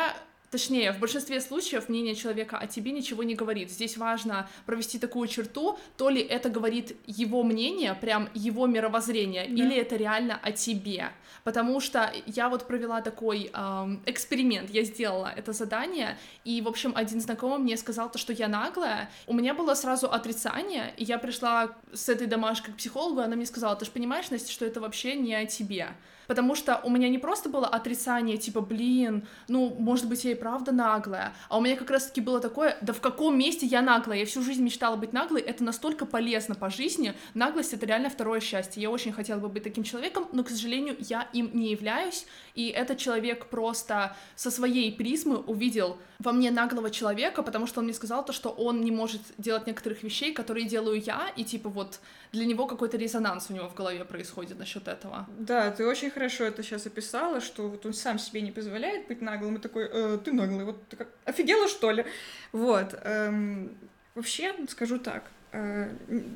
Точнее, 0.50 0.90
в 0.92 0.98
большинстве 0.98 1.40
случаев 1.40 1.88
мнение 1.88 2.16
человека 2.16 2.58
о 2.58 2.66
тебе 2.66 2.90
ничего 2.90 3.22
не 3.22 3.36
говорит. 3.36 3.70
Здесь 3.70 3.96
важно 3.96 4.48
провести 4.66 4.98
такую 4.98 5.28
черту, 5.28 5.78
то 5.96 6.08
ли 6.08 6.20
это 6.20 6.50
говорит 6.50 6.96
его 7.06 7.44
мнение, 7.44 7.94
прям 7.94 8.28
его 8.34 8.66
мировоззрение, 8.66 9.46
да. 9.46 9.52
или 9.52 9.76
это 9.76 9.94
реально 9.94 10.40
о 10.42 10.50
тебе. 10.50 11.10
Потому 11.44 11.80
что 11.80 12.12
я 12.26 12.48
вот 12.48 12.66
провела 12.66 13.00
такой 13.00 13.50
эм, 13.54 14.02
эксперимент, 14.06 14.70
я 14.70 14.82
сделала 14.82 15.32
это 15.34 15.52
задание, 15.52 16.18
и, 16.44 16.60
в 16.60 16.66
общем, 16.66 16.92
один 16.96 17.20
знакомый 17.20 17.60
мне 17.60 17.76
сказал 17.76 18.10
то, 18.10 18.18
что 18.18 18.32
я 18.32 18.48
наглая. 18.48 19.08
У 19.28 19.34
меня 19.34 19.54
было 19.54 19.74
сразу 19.74 20.10
отрицание, 20.10 20.92
и 20.96 21.04
я 21.04 21.18
пришла 21.18 21.76
с 21.92 22.08
этой 22.08 22.26
домашкой 22.26 22.74
к 22.74 22.76
психологу, 22.76 23.20
и 23.20 23.24
она 23.24 23.36
мне 23.36 23.46
сказала, 23.46 23.76
ты 23.76 23.84
же 23.84 23.92
понимаешь, 23.92 24.30
Настя, 24.30 24.50
что 24.50 24.66
это 24.66 24.80
вообще 24.80 25.14
не 25.14 25.32
о 25.34 25.46
тебе 25.46 25.94
потому 26.30 26.54
что 26.54 26.80
у 26.84 26.90
меня 26.90 27.08
не 27.08 27.18
просто 27.18 27.48
было 27.48 27.66
отрицание, 27.66 28.36
типа, 28.36 28.60
блин, 28.60 29.26
ну, 29.48 29.74
может 29.76 30.08
быть, 30.08 30.24
я 30.24 30.30
и 30.30 30.36
правда 30.36 30.70
наглая, 30.70 31.34
а 31.48 31.58
у 31.58 31.60
меня 31.60 31.74
как 31.74 31.90
раз-таки 31.90 32.20
было 32.20 32.38
такое, 32.38 32.78
да 32.82 32.92
в 32.92 33.00
каком 33.00 33.36
месте 33.36 33.66
я 33.66 33.82
наглая, 33.82 34.18
я 34.18 34.26
всю 34.26 34.40
жизнь 34.40 34.62
мечтала 34.62 34.94
быть 34.94 35.12
наглой, 35.12 35.40
это 35.40 35.64
настолько 35.64 36.06
полезно 36.06 36.54
по 36.54 36.70
жизни, 36.70 37.14
наглость— 37.34 37.72
это 37.74 37.84
реально 37.84 38.10
второе 38.10 38.38
счастье, 38.38 38.80
я 38.80 38.90
очень 38.90 39.12
хотела 39.12 39.40
бы 39.40 39.48
быть 39.48 39.64
таким 39.64 39.82
человеком, 39.82 40.28
но, 40.30 40.44
к 40.44 40.50
сожалению, 40.50 40.94
я 41.00 41.26
им 41.32 41.50
не 41.52 41.72
являюсь, 41.72 42.26
и 42.54 42.68
этот 42.68 42.98
человек 42.98 43.46
просто 43.46 44.14
со 44.36 44.52
своей 44.52 44.92
призмы 44.92 45.38
увидел 45.38 45.98
во 46.20 46.32
мне 46.32 46.50
наглого 46.50 46.90
человека, 46.90 47.42
потому 47.42 47.66
что 47.66 47.80
он 47.80 47.86
мне 47.86 47.94
сказал 47.94 48.24
то, 48.24 48.32
что 48.32 48.50
он 48.50 48.82
не 48.82 48.90
может 48.90 49.22
делать 49.38 49.66
некоторых 49.66 50.02
вещей, 50.02 50.32
которые 50.34 50.66
делаю 50.66 51.00
я, 51.00 51.32
и 51.34 51.44
типа 51.44 51.70
вот 51.70 52.00
для 52.32 52.44
него 52.44 52.66
какой-то 52.66 52.98
резонанс 52.98 53.46
у 53.48 53.54
него 53.54 53.68
в 53.68 53.74
голове 53.74 54.04
происходит 54.04 54.58
насчет 54.58 54.86
этого. 54.86 55.26
Да, 55.38 55.70
ты 55.70 55.86
очень 55.86 56.10
хорошо 56.10 56.44
это 56.44 56.62
сейчас 56.62 56.86
описала, 56.86 57.40
что 57.40 57.68
вот 57.68 57.86
он 57.86 57.94
сам 57.94 58.18
себе 58.18 58.42
не 58.42 58.52
позволяет 58.52 59.08
быть 59.08 59.22
наглым, 59.22 59.56
и 59.56 59.60
такой, 59.60 59.88
э, 59.90 60.18
ты 60.22 60.32
наглый, 60.32 60.66
вот 60.66 60.86
ты 60.88 60.96
как, 60.96 61.08
офигела 61.24 61.68
что 61.68 61.90
ли? 61.90 62.04
Вот, 62.52 62.94
эм, 63.02 63.74
вообще 64.14 64.54
скажу 64.68 64.98
так, 64.98 65.30
э, 65.52 65.90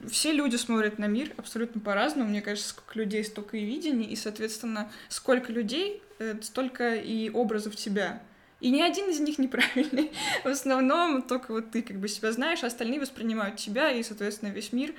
все 0.08 0.32
люди 0.32 0.56
смотрят 0.56 0.98
на 0.98 1.08
мир 1.08 1.32
абсолютно 1.36 1.80
по-разному. 1.82 2.30
Мне 2.30 2.40
кажется, 2.40 2.70
сколько 2.70 2.98
людей, 2.98 3.22
столько 3.22 3.58
и 3.58 3.64
видений, 3.66 4.06
и, 4.06 4.16
соответственно, 4.16 4.90
сколько 5.10 5.52
людей, 5.52 6.02
э, 6.20 6.40
столько 6.40 6.94
и 6.94 7.28
образов 7.28 7.76
тебя. 7.76 8.22
И 8.64 8.70
ни 8.70 8.80
один 8.80 9.10
из 9.10 9.20
них 9.20 9.38
неправильный. 9.38 10.10
В 10.42 10.48
основном 10.48 11.20
только 11.20 11.52
вот 11.52 11.70
ты 11.70 11.82
как 11.82 11.98
бы 11.98 12.08
себя 12.08 12.32
знаешь, 12.32 12.64
а 12.64 12.68
остальные 12.68 12.98
воспринимают 12.98 13.56
тебя 13.56 13.90
и, 13.90 14.02
соответственно, 14.02 14.48
весь 14.48 14.72
мир 14.72 14.94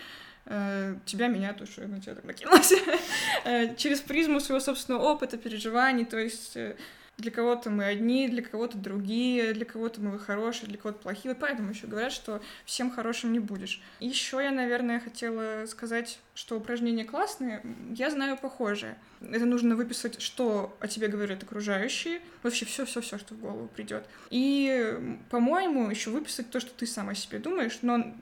э, 0.45 0.95
тебя, 1.03 1.29
меня, 1.29 1.51
то, 1.53 1.65
что 1.65 1.81
я 1.81 1.87
на 1.87 1.99
тебя 1.99 2.13
так 2.13 2.25
накинулась, 2.25 2.71
э, 3.43 3.75
через 3.75 4.01
призму 4.01 4.39
своего 4.39 4.59
собственного 4.59 5.05
опыта, 5.05 5.37
переживаний, 5.37 6.05
то 6.05 6.19
есть 6.19 6.55
э, 6.55 6.75
для 7.17 7.31
кого-то 7.31 7.69
мы 7.69 7.85
одни, 7.85 8.27
для 8.27 8.41
кого-то 8.41 8.77
другие, 8.77 9.53
для 9.53 9.65
кого-то 9.65 10.01
мы 10.01 10.19
хорошие, 10.19 10.67
для 10.67 10.77
кого-то 10.77 10.99
плохие. 10.99 11.33
Вот 11.33 11.39
поэтому 11.39 11.69
еще 11.69 11.87
говорят, 11.87 12.11
что 12.11 12.41
всем 12.65 12.91
хорошим 12.91 13.31
не 13.31 13.39
будешь. 13.39 13.81
Еще 13.99 14.37
я, 14.43 14.51
наверное, 14.51 14.99
хотела 14.99 15.65
сказать, 15.65 16.19
что 16.33 16.57
упражнения 16.57 17.05
классные. 17.05 17.61
Я 17.95 18.11
знаю 18.11 18.37
похожее. 18.37 18.97
Это 19.21 19.45
нужно 19.45 19.75
выписать, 19.75 20.21
что 20.21 20.75
о 20.79 20.87
тебе 20.87 21.07
говорят 21.07 21.43
окружающие, 21.43 22.19
вообще 22.43 22.65
все-все-все, 22.65 23.17
что 23.17 23.33
в 23.33 23.39
голову 23.39 23.67
придет. 23.67 24.05
И, 24.29 24.99
по-моему, 25.29 25.89
еще 25.89 26.09
выписать 26.09 26.49
то, 26.49 26.59
что 26.59 26.71
ты 26.73 26.85
сам 26.85 27.09
о 27.09 27.15
себе 27.15 27.39
думаешь, 27.39 27.79
но 27.81 28.13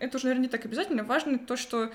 это 0.00 0.16
уже, 0.16 0.26
наверное, 0.26 0.44
не 0.44 0.48
так 0.48 0.64
обязательно. 0.64 1.04
Важно 1.04 1.38
то, 1.38 1.56
что 1.56 1.92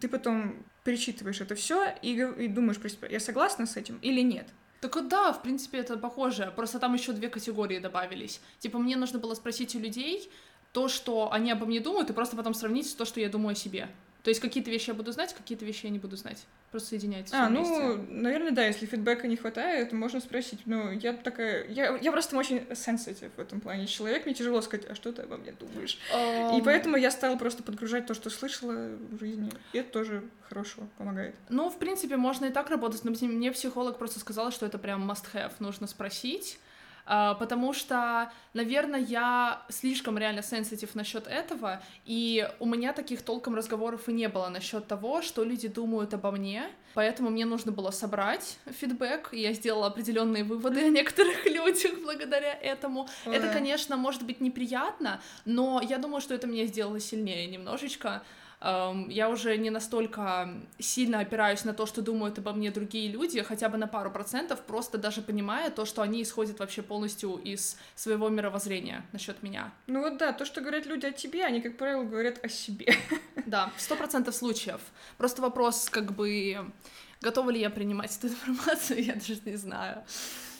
ты 0.00 0.08
потом 0.08 0.64
перечитываешь 0.82 1.40
это 1.40 1.54
все 1.54 1.94
и, 2.00 2.12
и 2.38 2.48
думаешь 2.48 2.78
я 3.10 3.20
согласна 3.20 3.66
с 3.66 3.76
этим 3.76 3.98
или 4.02 4.20
нет. 4.20 4.46
Так 4.84 5.08
да, 5.08 5.32
в 5.32 5.40
принципе, 5.40 5.78
это 5.78 5.96
похоже. 5.96 6.52
Просто 6.54 6.78
там 6.78 6.92
еще 6.92 7.12
две 7.12 7.30
категории 7.30 7.78
добавились. 7.78 8.42
Типа, 8.58 8.78
мне 8.78 8.96
нужно 8.96 9.18
было 9.18 9.32
спросить 9.32 9.74
у 9.74 9.78
людей 9.78 10.30
то, 10.72 10.88
что 10.88 11.32
они 11.32 11.50
обо 11.50 11.64
мне 11.64 11.80
думают, 11.80 12.10
и 12.10 12.12
просто 12.12 12.36
потом 12.36 12.52
сравнить 12.52 12.94
то, 12.94 13.06
что 13.06 13.18
я 13.18 13.30
думаю 13.30 13.52
о 13.52 13.54
себе. 13.54 13.88
То 14.24 14.30
есть 14.30 14.40
какие-то 14.40 14.70
вещи 14.70 14.88
я 14.88 14.94
буду 14.94 15.12
знать, 15.12 15.34
какие-то 15.34 15.66
вещи 15.66 15.84
я 15.84 15.90
не 15.90 15.98
буду 15.98 16.16
знать. 16.16 16.46
Просто 16.70 16.88
соединяется. 16.88 17.36
А, 17.36 17.50
ну, 17.50 17.62
вместе. 17.62 18.10
наверное, 18.10 18.52
да, 18.52 18.64
если 18.64 18.86
фидбэка 18.86 19.28
не 19.28 19.36
хватает, 19.36 19.92
можно 19.92 20.18
спросить. 20.18 20.60
Ну, 20.64 20.92
я 20.92 21.12
такая... 21.12 21.68
Я, 21.68 21.98
я 21.98 22.10
просто 22.10 22.34
очень 22.38 22.66
сенситив 22.74 23.32
в 23.36 23.38
этом 23.38 23.60
плане 23.60 23.86
человек. 23.86 24.24
Мне 24.24 24.34
тяжело 24.34 24.62
сказать, 24.62 24.86
а 24.88 24.94
что 24.94 25.12
ты 25.12 25.22
обо 25.22 25.36
мне 25.36 25.52
думаешь? 25.52 25.98
Um... 26.14 26.58
И 26.58 26.62
поэтому 26.62 26.96
я 26.96 27.10
стала 27.10 27.36
просто 27.36 27.62
подгружать 27.62 28.06
то, 28.06 28.14
что 28.14 28.30
слышала 28.30 28.96
в 29.10 29.20
жизни. 29.20 29.52
И 29.74 29.78
это 29.78 29.92
тоже 29.92 30.24
хорошо 30.48 30.88
помогает. 30.96 31.34
Ну, 31.50 31.68
в 31.68 31.78
принципе, 31.78 32.16
можно 32.16 32.46
и 32.46 32.50
так 32.50 32.70
работать, 32.70 33.04
но 33.04 33.10
мне 33.10 33.52
психолог 33.52 33.98
просто 33.98 34.20
сказала, 34.20 34.50
что 34.52 34.64
это 34.64 34.78
прям 34.78 35.08
must-have. 35.08 35.52
Нужно 35.58 35.86
спросить. 35.86 36.58
А, 37.06 37.34
потому 37.34 37.72
что, 37.72 38.32
наверное, 38.54 39.00
я 39.00 39.62
слишком 39.68 40.16
реально 40.16 40.42
сенситив 40.42 40.94
насчет 40.94 41.26
этого, 41.26 41.82
и 42.04 42.48
у 42.60 42.66
меня 42.66 42.92
таких 42.92 43.22
толком 43.22 43.54
разговоров 43.54 44.08
и 44.08 44.12
не 44.12 44.28
было 44.28 44.48
насчет 44.48 44.86
того, 44.86 45.20
что 45.20 45.44
люди 45.44 45.68
думают 45.68 46.14
обо 46.14 46.30
мне, 46.30 46.64
поэтому 46.94 47.30
мне 47.30 47.44
нужно 47.44 47.72
было 47.72 47.90
собрать 47.90 48.58
фидбэк, 48.66 49.30
и 49.32 49.40
я 49.40 49.52
сделала 49.52 49.88
определенные 49.88 50.44
выводы 50.44 50.86
о 50.86 50.88
некоторых 50.88 51.44
людях 51.46 51.98
благодаря 52.02 52.54
этому. 52.54 53.08
Ой. 53.26 53.36
Это, 53.36 53.52
конечно, 53.52 53.96
может 53.96 54.22
быть 54.22 54.40
неприятно, 54.40 55.20
но 55.44 55.82
я 55.82 55.98
думаю, 55.98 56.22
что 56.22 56.34
это 56.34 56.46
меня 56.46 56.64
сделало 56.64 57.00
сильнее 57.00 57.46
немножечко, 57.46 58.22
я 58.60 59.28
уже 59.28 59.56
не 59.56 59.70
настолько 59.70 60.48
сильно 60.78 61.20
опираюсь 61.20 61.64
на 61.64 61.74
то, 61.74 61.86
что 61.86 62.02
думают 62.02 62.38
обо 62.38 62.52
мне 62.52 62.70
другие 62.70 63.10
люди, 63.10 63.42
хотя 63.42 63.68
бы 63.68 63.76
на 63.76 63.86
пару 63.86 64.10
процентов, 64.10 64.60
просто 64.62 64.98
даже 64.98 65.22
понимая 65.22 65.70
то, 65.70 65.84
что 65.84 66.02
они 66.02 66.22
исходят 66.22 66.58
вообще 66.58 66.82
полностью 66.82 67.36
из 67.36 67.76
своего 67.94 68.28
мировоззрения 68.28 69.04
насчет 69.12 69.42
меня. 69.42 69.72
Ну 69.86 70.00
вот 70.00 70.18
да, 70.18 70.32
то, 70.32 70.44
что 70.44 70.60
говорят 70.60 70.86
люди 70.86 71.06
о 71.06 71.12
тебе, 71.12 71.44
они, 71.44 71.60
как 71.60 71.76
правило, 71.76 72.04
говорят 72.04 72.44
о 72.44 72.48
себе. 72.48 72.94
Да, 73.46 73.70
сто 73.76 73.94
процентов 73.94 74.34
случаев. 74.34 74.80
Просто 75.18 75.42
вопрос, 75.42 75.90
как 75.90 76.12
бы, 76.12 76.56
готова 77.20 77.50
ли 77.50 77.60
я 77.60 77.68
принимать 77.68 78.16
эту 78.16 78.28
информацию, 78.28 79.02
я 79.04 79.14
даже 79.14 79.38
не 79.44 79.56
знаю. 79.56 80.02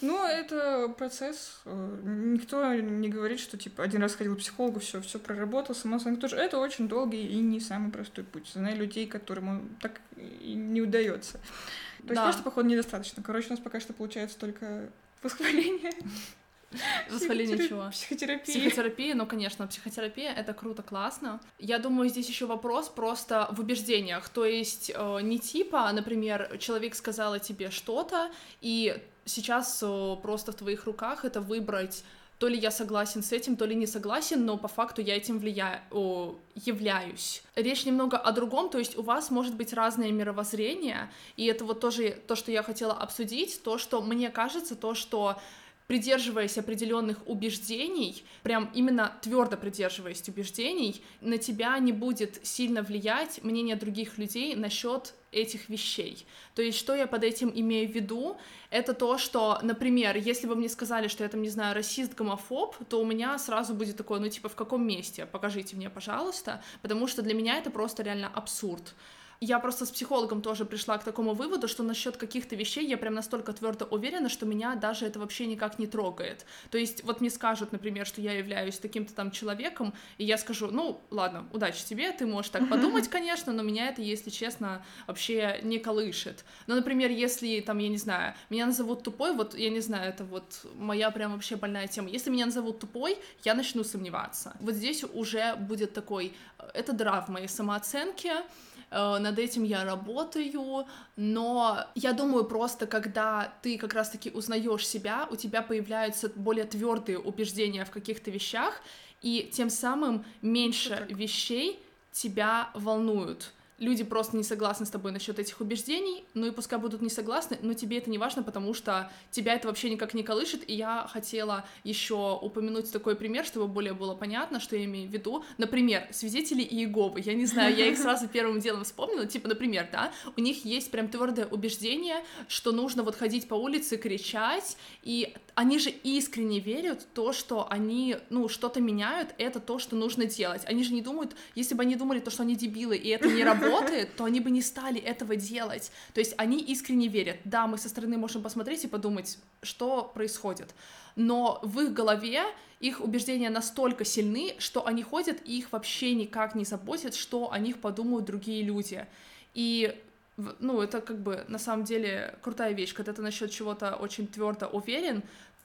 Ну, 0.05 0.27
это 0.27 0.89
процесс. 0.89 1.61
Э, 1.65 2.01
никто 2.05 2.75
не 2.75 3.09
говорит, 3.09 3.41
что 3.41 3.57
типа 3.57 3.83
один 3.83 4.03
раз 4.03 4.15
ходил 4.15 4.35
к 4.37 4.39
психологу, 4.39 4.81
все, 4.81 5.01
все 5.01 5.19
проработал, 5.19 5.75
само 5.75 5.99
собой 5.99 6.19
тоже. 6.19 6.37
Это 6.37 6.59
очень 6.59 6.89
долгий 6.89 7.27
и 7.27 7.37
не 7.37 7.59
самый 7.61 7.91
простой 7.91 8.25
путь. 8.25 8.49
Знаю 8.49 8.77
людей, 8.77 9.07
которым 9.07 9.77
так 9.81 10.01
и 10.17 10.55
не 10.55 10.83
удается. 10.83 11.33
То 11.33 12.11
есть 12.11 12.17
да. 12.17 12.25
просто, 12.25 12.43
походу, 12.43 12.69
недостаточно. 12.69 13.23
Короче, 13.23 13.49
у 13.49 13.51
нас 13.51 13.61
пока 13.61 13.81
что 13.81 13.95
получается 13.95 14.39
только 14.39 14.91
восхваление. 15.23 15.93
Восхваление 17.11 17.69
чего? 17.69 17.89
Психотерапия. 17.91 18.55
Психотерапия, 18.55 19.15
ну, 19.15 19.27
конечно, 19.27 19.67
психотерапия— 19.67 20.33
это 20.37 20.53
круто, 20.55 20.83
классно. 20.83 21.41
Я 21.59 21.79
думаю, 21.79 22.09
здесь 22.09 22.29
еще 22.29 22.47
вопрос 22.47 22.89
просто 22.89 23.49
в 23.53 23.61
убеждениях. 23.61 24.29
То 24.29 24.45
есть 24.45 24.91
э, 24.95 25.19
не 25.23 25.39
типа, 25.39 25.91
например, 25.93 26.59
человек 26.59 26.95
сказал 26.95 27.39
тебе 27.39 27.71
что-то, 27.71 28.31
и 28.61 29.01
сейчас 29.25 29.81
э, 29.83 30.17
просто 30.23 30.53
в 30.53 30.55
твоих 30.55 30.85
руках 30.85 31.25
это 31.25 31.41
выбрать 31.41 32.05
то 32.39 32.49
ли 32.49 32.59
я 32.59 32.71
согласен 32.71 33.23
с 33.23 33.33
этим, 33.33 33.57
то 33.57 33.65
ли 33.65 33.75
не 33.75 33.87
согласен, 33.87 34.45
но 34.45 34.59
по 34.59 34.69
факту 34.69 35.01
я 35.01 35.17
этим 35.17 35.39
влияю, 35.39 35.81
о, 35.91 36.35
являюсь. 36.55 37.43
Речь 37.55 37.87
немного 37.87 38.19
о 38.19 38.33
другом, 38.33 38.69
то 38.71 38.79
есть 38.79 38.99
у 38.99 39.03
вас 39.03 39.31
может 39.31 39.55
быть 39.55 39.73
разное 39.73 40.11
мировоззрение, 40.11 41.11
и 41.37 41.47
это 41.47 41.65
вот 41.65 41.81
тоже 41.81 42.19
то, 42.27 42.35
что 42.35 42.51
я 42.51 42.63
хотела 42.63 42.93
обсудить, 42.93 43.63
то, 43.63 43.79
что 43.79 44.03
мне 44.03 44.31
кажется, 44.31 44.75
то, 44.75 44.95
что 44.95 45.39
придерживаясь 45.87 46.57
определенных 46.57 47.27
убеждений, 47.27 48.25
прям 48.43 48.71
именно 48.75 49.13
твердо 49.21 49.57
придерживаясь 49.57 50.27
убеждений, 50.29 51.03
на 51.21 51.39
тебя 51.39 51.79
не 51.79 51.93
будет 51.93 52.45
сильно 52.47 52.83
влиять 52.83 53.43
мнение 53.43 53.77
других 53.77 54.19
людей 54.19 54.55
насчет 54.55 55.15
этих 55.31 55.69
вещей. 55.69 56.27
То 56.55 56.63
есть, 56.63 56.79
что 56.79 56.95
я 56.95 57.07
под 57.07 57.25
этим 57.25 57.53
имею 57.55 57.89
в 57.89 57.93
виду, 57.93 58.39
это 58.71 58.95
то, 58.95 59.19
что, 59.19 59.59
например, 59.63 60.17
если 60.17 60.47
бы 60.47 60.55
мне 60.55 60.69
сказали, 60.69 61.09
что 61.09 61.25
я 61.25 61.29
там, 61.29 61.43
не 61.43 61.51
знаю, 61.51 61.75
расист, 61.75 62.15
гомофоб, 62.15 62.77
то 62.89 63.01
у 63.01 63.05
меня 63.05 63.37
сразу 63.39 63.75
будет 63.75 63.97
такое, 63.97 64.21
ну, 64.21 64.29
типа, 64.29 64.49
в 64.49 64.55
каком 64.55 64.87
месте? 64.87 65.27
Покажите 65.27 65.77
мне, 65.77 65.91
пожалуйста, 65.91 66.63
потому 66.83 67.07
что 67.09 67.23
для 67.23 67.35
меня 67.35 67.59
это 67.59 67.71
просто 67.71 68.03
реально 68.03 68.31
абсурд. 68.33 68.95
Я 69.41 69.59
просто 69.59 69.87
с 69.87 69.91
психологом 69.91 70.43
тоже 70.43 70.65
пришла 70.65 70.99
к 70.99 71.05
такому 71.05 71.35
выводу, 71.35 71.69
что 71.69 71.83
насчет 71.83 72.17
каких-то 72.17 72.57
вещей 72.57 72.87
я 72.87 72.97
прям 72.97 73.15
настолько 73.15 73.53
твердо 73.53 73.85
уверена, 73.87 74.29
что 74.29 74.47
меня 74.47 74.75
даже 74.75 75.07
это 75.07 75.19
вообще 75.19 75.47
никак 75.47 75.79
не 75.79 75.87
трогает. 75.87 76.47
То 76.71 76.79
есть 76.79 77.05
вот 77.05 77.21
мне 77.21 77.31
скажут, 77.31 77.73
например, 77.73 78.07
что 78.07 78.21
я 78.21 78.33
являюсь 78.33 78.79
таким-то 78.79 79.15
там 79.15 79.31
человеком, 79.31 79.95
и 80.19 80.25
я 80.25 80.39
скажу, 80.39 80.69
ну, 80.71 81.01
ладно, 81.11 81.47
удачи 81.53 81.85
тебе, 81.85 82.13
ты 82.13 82.27
можешь 82.27 82.51
так 82.51 82.69
подумать, 82.69 83.09
конечно, 83.09 83.53
но 83.53 83.63
меня 83.63 83.89
это, 83.89 84.03
если 84.03 84.31
честно, 84.31 84.85
вообще 85.07 85.61
не 85.63 85.79
колышет. 85.79 86.45
Но, 86.67 86.75
например, 86.75 87.11
если 87.11 87.61
там, 87.61 87.79
я 87.79 87.89
не 87.89 87.99
знаю, 87.99 88.35
меня 88.51 88.67
назовут 88.67 89.03
тупой, 89.03 89.35
вот, 89.35 89.55
я 89.57 89.71
не 89.71 89.81
знаю, 89.81 90.09
это 90.09 90.25
вот 90.25 90.67
моя 90.75 91.11
прям 91.11 91.33
вообще 91.33 91.57
больная 91.57 91.87
тема. 91.87 92.09
Если 92.09 92.31
меня 92.31 92.47
назовут 92.47 92.81
тупой, 92.81 93.19
я 93.45 93.55
начну 93.55 93.85
сомневаться. 93.85 94.57
Вот 94.61 94.75
здесь 94.75 95.05
уже 95.05 95.57
будет 95.57 95.93
такой, 95.93 96.35
э, 96.59 96.71
это 96.75 96.93
дыра 96.93 97.21
в 97.21 97.29
моей 97.29 97.49
самооценке, 97.49 98.43
над 98.91 99.39
этим 99.39 99.65
я 99.65 99.85
работаю, 99.85 100.87
но 101.17 101.87
я 101.95 102.13
думаю 102.13 102.45
просто, 102.45 102.87
когда 102.87 103.53
ты 103.63 103.79
как 103.79 103.95
раз-таки 103.95 104.31
узнаешь 104.31 104.87
себя, 104.87 105.27
у 105.31 105.37
тебя 105.37 105.63
появляются 105.63 106.29
более 106.35 106.65
твердые 106.65 107.19
убеждения 107.19 107.85
в 107.85 107.91
каких-то 107.91 108.31
вещах, 108.31 108.81
и 109.23 109.51
тем 109.53 109.71
самым 109.71 110.25
меньше 110.43 111.07
вещей 111.09 111.83
тебя 112.13 112.71
волнуют 112.75 113.53
люди 113.85 114.03
просто 114.03 114.37
не 114.37 114.43
согласны 114.43 114.87
с 114.87 114.91
тобой 114.91 115.13
насчет 115.13 115.39
этих 115.39 115.61
убеждений, 115.61 116.25
ну 116.35 116.47
и 116.47 116.51
пускай 116.51 116.79
будут 116.79 117.03
не 117.03 117.11
согласны, 117.11 117.59
но 117.63 117.75
тебе 117.75 117.99
это 117.99 118.11
не 118.11 118.19
важно, 118.19 118.43
потому 118.43 118.75
что 118.75 119.11
тебя 119.31 119.55
это 119.55 119.69
вообще 119.69 119.91
никак 119.91 120.15
не 120.15 120.23
колышет, 120.23 120.69
и 120.69 120.75
я 120.75 121.07
хотела 121.13 121.65
еще 121.85 122.39
упомянуть 122.41 122.91
такой 122.91 123.15
пример, 123.15 123.45
чтобы 123.45 123.69
более 123.69 123.93
было 123.93 124.15
понятно, 124.15 124.61
что 124.61 124.77
я 124.77 124.85
имею 124.85 125.09
в 125.09 125.13
виду. 125.13 125.45
Например, 125.59 126.09
свидетели 126.11 126.63
Иеговы, 126.63 127.21
я 127.21 127.35
не 127.35 127.47
знаю, 127.47 127.77
я 127.77 127.87
их 127.87 127.99
сразу 128.05 128.29
первым 128.29 128.61
делом 128.61 128.85
вспомнила, 128.85 129.27
типа, 129.27 129.49
например, 129.49 129.89
да, 129.93 130.13
у 130.37 130.41
них 130.41 130.65
есть 130.65 130.91
прям 130.91 131.09
твердое 131.09 131.47
убеждение, 131.47 132.25
что 132.49 132.73
нужно 132.73 133.03
вот 133.03 133.17
ходить 133.17 133.47
по 133.49 133.55
улице, 133.55 133.97
кричать, 133.97 134.77
и 135.03 135.35
они 135.55 135.79
же 135.79 135.91
искренне 135.91 136.59
верят 136.59 137.03
в 137.03 137.07
то, 137.07 137.33
что 137.33 137.71
они, 137.71 138.17
ну, 138.31 138.49
что-то 138.49 138.81
меняют, 138.81 139.35
это 139.39 139.61
то, 139.61 139.79
что 139.79 139.95
нужно 139.95 140.27
делать. 140.27 140.63
Они 140.67 140.83
же 140.83 140.93
не 140.93 141.01
думают, 141.01 141.37
если 141.55 141.75
бы 141.75 141.83
они 141.83 141.95
думали 141.97 142.21
то, 142.21 142.31
что 142.31 142.43
они 142.43 142.57
дебилы, 142.57 142.97
и 142.97 143.09
это 143.09 143.29
не 143.29 143.45
работает, 143.53 144.17
то 144.17 144.25
они 144.25 144.41
бы 144.41 144.51
не 144.51 144.63
стали 144.63 145.01
этого 145.01 145.37
делать. 145.37 145.93
То 146.13 146.21
есть 146.21 146.35
они 146.39 146.61
искренне 146.61 147.09
верят. 147.09 147.37
Да, 147.45 147.67
мы 147.67 147.79
со 147.79 147.89
стороны 147.89 148.19
можем 148.19 148.43
посмотреть 148.43 148.85
и 148.85 148.89
подумать, 148.89 149.39
что 149.63 150.11
происходит. 150.15 150.75
Но 151.15 151.61
в 151.63 151.81
их 151.81 151.93
голове 151.93 152.43
их 152.81 153.01
убеждения 153.01 153.51
настолько 153.51 154.05
сильны, 154.05 154.57
что 154.59 154.87
они 154.87 155.03
ходят, 155.03 155.39
и 155.45 155.59
их 155.59 155.73
вообще 155.73 156.15
никак 156.15 156.55
не 156.55 156.65
заботит, 156.65 157.15
что 157.15 157.53
о 157.53 157.59
них 157.59 157.81
подумают 157.81 158.27
другие 158.27 158.63
люди. 158.63 159.07
И 159.55 159.97
ну, 160.37 160.81
это 160.81 161.01
как 161.01 161.19
бы 161.19 161.45
на 161.49 161.59
самом 161.59 161.85
деле 161.85 162.35
крутая 162.43 162.73
вещь, 162.73 162.95
когда 162.95 163.13
ты 163.13 163.23
насчет 163.23 163.51
чего-то 163.51 163.97
очень 163.97 164.27
твердо 164.27 164.67
уверен, 164.67 165.23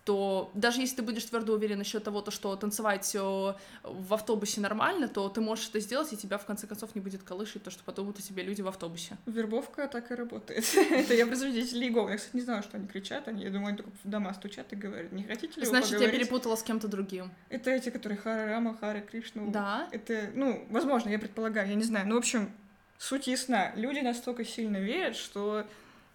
то 0.10 0.50
даже 0.56 0.82
если 0.82 0.96
ты 0.96 1.02
будешь 1.04 1.24
твердо 1.26 1.54
уверен 1.54 1.78
насчет 1.78 2.04
того, 2.04 2.22
то, 2.22 2.32
что 2.32 2.56
танцевать 2.56 3.16
в 3.16 4.14
автобусе 4.14 4.60
нормально, 4.60 5.08
то 5.08 5.30
ты 5.30 5.40
можешь 5.40 5.70
это 5.70 5.80
сделать, 5.80 6.12
и 6.14 6.18
тебя 6.18 6.40
в 6.40 6.46
конце 6.48 6.66
концов 6.66 6.96
не 6.96 7.02
будет 7.02 7.22
колышить 7.22 7.62
то, 7.62 7.70
что 7.70 7.84
подумают 7.84 8.18
о 8.18 8.22
тебе 8.24 8.42
люди 8.42 8.64
в 8.64 8.68
автобусе. 8.68 9.18
Вербовка 9.28 9.88
так 9.88 10.10
и 10.10 10.16
работает. 10.16 10.66
это 10.92 11.14
я 11.14 11.28
производитель 11.28 11.78
Лигов. 11.78 12.10
Я, 12.10 12.18
кстати, 12.18 12.36
не 12.36 12.42
знала, 12.42 12.64
что 12.64 12.78
они 12.78 12.88
кричат. 12.88 13.28
Они, 13.28 13.44
я 13.44 13.52
думаю, 13.52 13.68
они 13.68 13.78
только 13.78 13.92
в 14.04 14.10
дома 14.10 14.34
стучат 14.34 14.74
и 14.74 14.76
говорят, 14.76 15.12
не 15.12 15.24
хотите 15.26 15.60
ли 15.60 15.66
Значит, 15.68 16.02
я 16.02 16.10
перепутала 16.10 16.56
с 16.56 16.64
кем-то 16.64 16.88
другим. 16.88 17.30
Это 17.50 17.70
эти, 17.70 17.90
которые 17.92 18.18
Хара 18.18 18.48
Рама, 18.48 18.76
Харе 18.78 19.02
Кришну. 19.02 19.52
Да. 19.52 19.88
Это, 19.92 20.32
ну, 20.34 20.66
возможно, 20.72 21.10
я 21.10 21.20
предполагаю, 21.20 21.70
я 21.70 21.76
не 21.76 21.84
знаю. 21.84 22.08
Ну, 22.08 22.16
в 22.16 22.18
общем, 22.18 22.52
суть 23.00 23.26
ясна. 23.26 23.74
Люди 23.76 24.00
настолько 24.00 24.46
сильно 24.46 24.78
верят, 24.78 25.16
что 25.16 25.66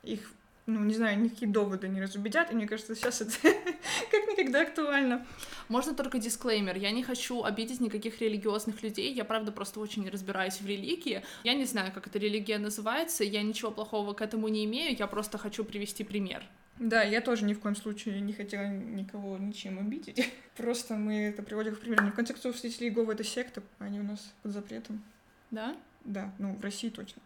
их 0.05 0.31
ну, 0.67 0.81
не 0.83 0.95
знаю, 0.95 1.21
никакие 1.21 1.51
доводы 1.51 1.89
не 1.89 2.01
разубедят, 2.01 2.51
и 2.51 2.55
мне 2.55 2.67
кажется, 2.67 2.95
сейчас 2.95 3.21
это 3.21 3.33
как 3.43 4.27
никогда 4.31 4.63
актуально. 4.63 5.27
Можно 5.69 5.95
только 5.95 6.19
дисклеймер. 6.19 6.77
Я 6.77 6.91
не 6.91 7.03
хочу 7.03 7.45
обидеть 7.45 7.81
никаких 7.81 8.21
религиозных 8.21 8.83
людей. 8.83 9.13
Я, 9.13 9.27
правда, 9.27 9.53
просто 9.53 9.81
очень 9.81 10.09
разбираюсь 10.09 10.61
в 10.61 10.67
религии. 10.67 11.23
Я 11.43 11.53
не 11.53 11.67
знаю, 11.67 11.93
как 11.93 12.07
эта 12.07 12.19
религия 12.19 12.57
называется. 12.57 13.25
Я 13.25 13.43
ничего 13.43 13.71
плохого 13.71 14.15
к 14.15 14.23
этому 14.23 14.49
не 14.49 14.65
имею. 14.65 14.97
Я 14.99 15.07
просто 15.07 15.37
хочу 15.37 15.65
привести 15.65 16.03
пример. 16.03 16.43
Да, 16.79 17.03
я 17.03 17.21
тоже 17.21 17.45
ни 17.45 17.53
в 17.53 17.61
коем 17.61 17.77
случае 17.77 18.21
не 18.21 18.33
хотела 18.33 18.67
никого 18.67 19.37
ничем 19.39 19.79
обидеть. 19.79 20.33
Просто 20.57 20.95
мы 20.95 21.27
это 21.27 21.43
приводим 21.43 21.75
в 21.75 21.79
пример. 21.79 22.03
Но 22.03 22.11
в 22.11 22.15
конце 22.15 22.33
концов, 22.33 22.57
свидетели 22.57 22.87
Иеговы— 22.87 23.13
это 23.15 23.23
секта, 23.23 23.63
они 23.79 24.01
у 24.01 24.03
нас 24.03 24.33
под 24.43 24.53
запретом. 24.53 25.05
Да? 25.51 25.77
Да, 26.05 26.33
ну, 26.39 26.55
в 26.55 26.63
России 26.63 26.91
точно. 26.91 27.23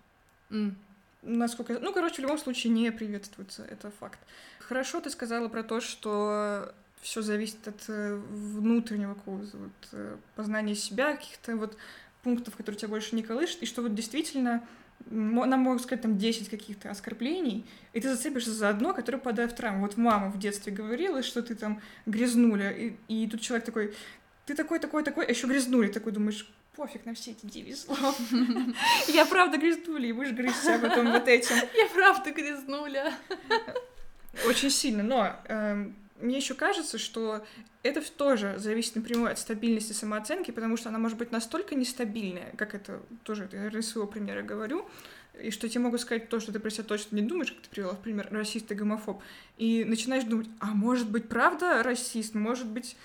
Mm 0.51 0.75
насколько... 1.23 1.79
Ну, 1.79 1.93
короче, 1.93 2.17
в 2.17 2.19
любом 2.21 2.39
случае 2.39 2.73
не 2.73 2.91
приветствуется, 2.93 3.65
это 3.65 3.91
факт. 3.91 4.19
Хорошо 4.61 5.01
ты 5.01 5.11
сказала 5.11 5.49
про 5.49 5.63
то, 5.63 5.81
что 5.81 6.73
все 7.01 7.23
зависит 7.23 7.67
от 7.67 7.85
э, 7.89 8.17
внутреннего 8.31 9.15
какого-то 9.15 9.57
вот, 9.57 9.89
э, 9.93 10.17
познания 10.35 10.75
себя, 10.75 11.17
каких-то 11.17 11.57
вот 11.57 11.77
пунктов, 12.23 12.57
которые 12.57 12.79
тебя 12.79 12.89
больше 12.89 13.15
не 13.15 13.23
колышут, 13.23 13.63
и 13.63 13.67
что 13.67 13.83
вот 13.83 13.95
действительно 13.95 14.67
нам 15.11 15.61
могут 15.61 15.83
сказать 15.83 16.03
там 16.03 16.19
10 16.19 16.49
каких-то 16.49 16.91
оскорблений, 16.91 17.65
и 17.93 18.01
ты 18.01 18.11
зацепишься 18.11 18.51
за 18.51 18.69
одно, 18.69 18.93
которое 18.93 19.19
попадает 19.19 19.53
в 19.53 19.55
травму. 19.55 19.83
Вот 19.83 19.97
мама 19.97 20.29
в 20.29 20.39
детстве 20.39 20.73
говорила, 20.73 21.23
что 21.23 21.41
ты 21.41 21.55
там 21.55 21.81
грязнуля, 22.05 22.73
и, 22.73 22.95
и 23.07 23.29
тут 23.29 23.41
человек 23.41 23.65
такой, 23.65 23.95
ты 24.45 24.57
такой, 24.57 24.81
такой, 24.81 25.05
такой, 25.05 25.25
а 25.25 25.31
еще 25.31 25.47
грязнули, 25.47 25.87
такой 25.87 26.11
думаешь, 26.11 26.51
пофиг 26.79 27.05
на 27.07 27.15
все 27.15 27.33
эти 27.33 27.45
девять 27.45 27.79
слов. 27.81 28.19
Я 29.09 29.27
правда 29.27 29.59
грязнуля, 29.59 30.09
и 30.09 30.13
будешь 30.13 30.31
грызть 30.31 30.67
а 30.67 30.79
потом 30.79 31.11
вот 31.11 31.27
этим. 31.27 31.57
Я 31.75 31.87
правда 31.93 32.31
грязнуля. 32.31 33.13
Очень 34.47 34.71
сильно, 34.71 35.03
но 35.03 35.37
эм, 35.49 35.97
мне 36.21 36.37
еще 36.37 36.55
кажется, 36.55 36.97
что 36.97 37.45
это 37.83 38.01
тоже 38.13 38.55
зависит 38.59 38.95
напрямую 38.95 39.33
от 39.33 39.41
стабильности 39.41 39.93
самооценки, 39.93 40.53
потому 40.53 40.77
что 40.77 40.91
она 40.91 40.99
может 40.99 41.19
быть 41.19 41.33
настолько 41.33 41.75
нестабильная, 41.75 42.55
как 42.57 42.77
это 42.77 43.03
тоже 43.25 43.49
я 43.51 43.67
из 43.67 43.89
своего 43.91 44.07
примера 44.07 44.43
говорю, 44.43 44.89
и 45.43 45.51
что 45.51 45.69
тебе 45.69 45.81
могут 45.81 46.01
сказать 46.01 46.29
то, 46.29 46.39
что 46.39 46.53
ты 46.53 46.61
про 46.61 46.71
себя 46.71 46.85
точно 46.85 47.17
не 47.17 47.23
думаешь, 47.23 47.51
как 47.51 47.63
ты 47.63 47.71
привела 47.71 47.95
в 47.95 48.01
пример, 48.01 48.29
расист 48.31 48.71
и 48.71 48.77
гомофоб, 48.77 49.21
и 49.57 49.85
начинаешь 49.85 50.25
думать, 50.25 50.49
а 50.61 50.67
может 50.67 51.11
быть 51.11 51.29
правда 51.29 51.83
расист, 51.83 52.35
может 52.35 52.67
быть 52.67 52.97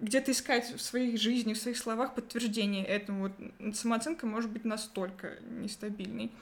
где-то 0.00 0.32
искать 0.32 0.72
в 0.74 0.80
своей 0.80 1.16
жизни, 1.16 1.54
в 1.54 1.58
своих 1.58 1.76
словах 1.76 2.14
подтверждение 2.14 2.84
этому. 2.84 3.30
Вот 3.58 3.76
самооценка 3.76 4.26
может 4.26 4.50
быть 4.50 4.64
настолько 4.64 5.38
нестабильной. 5.50 6.32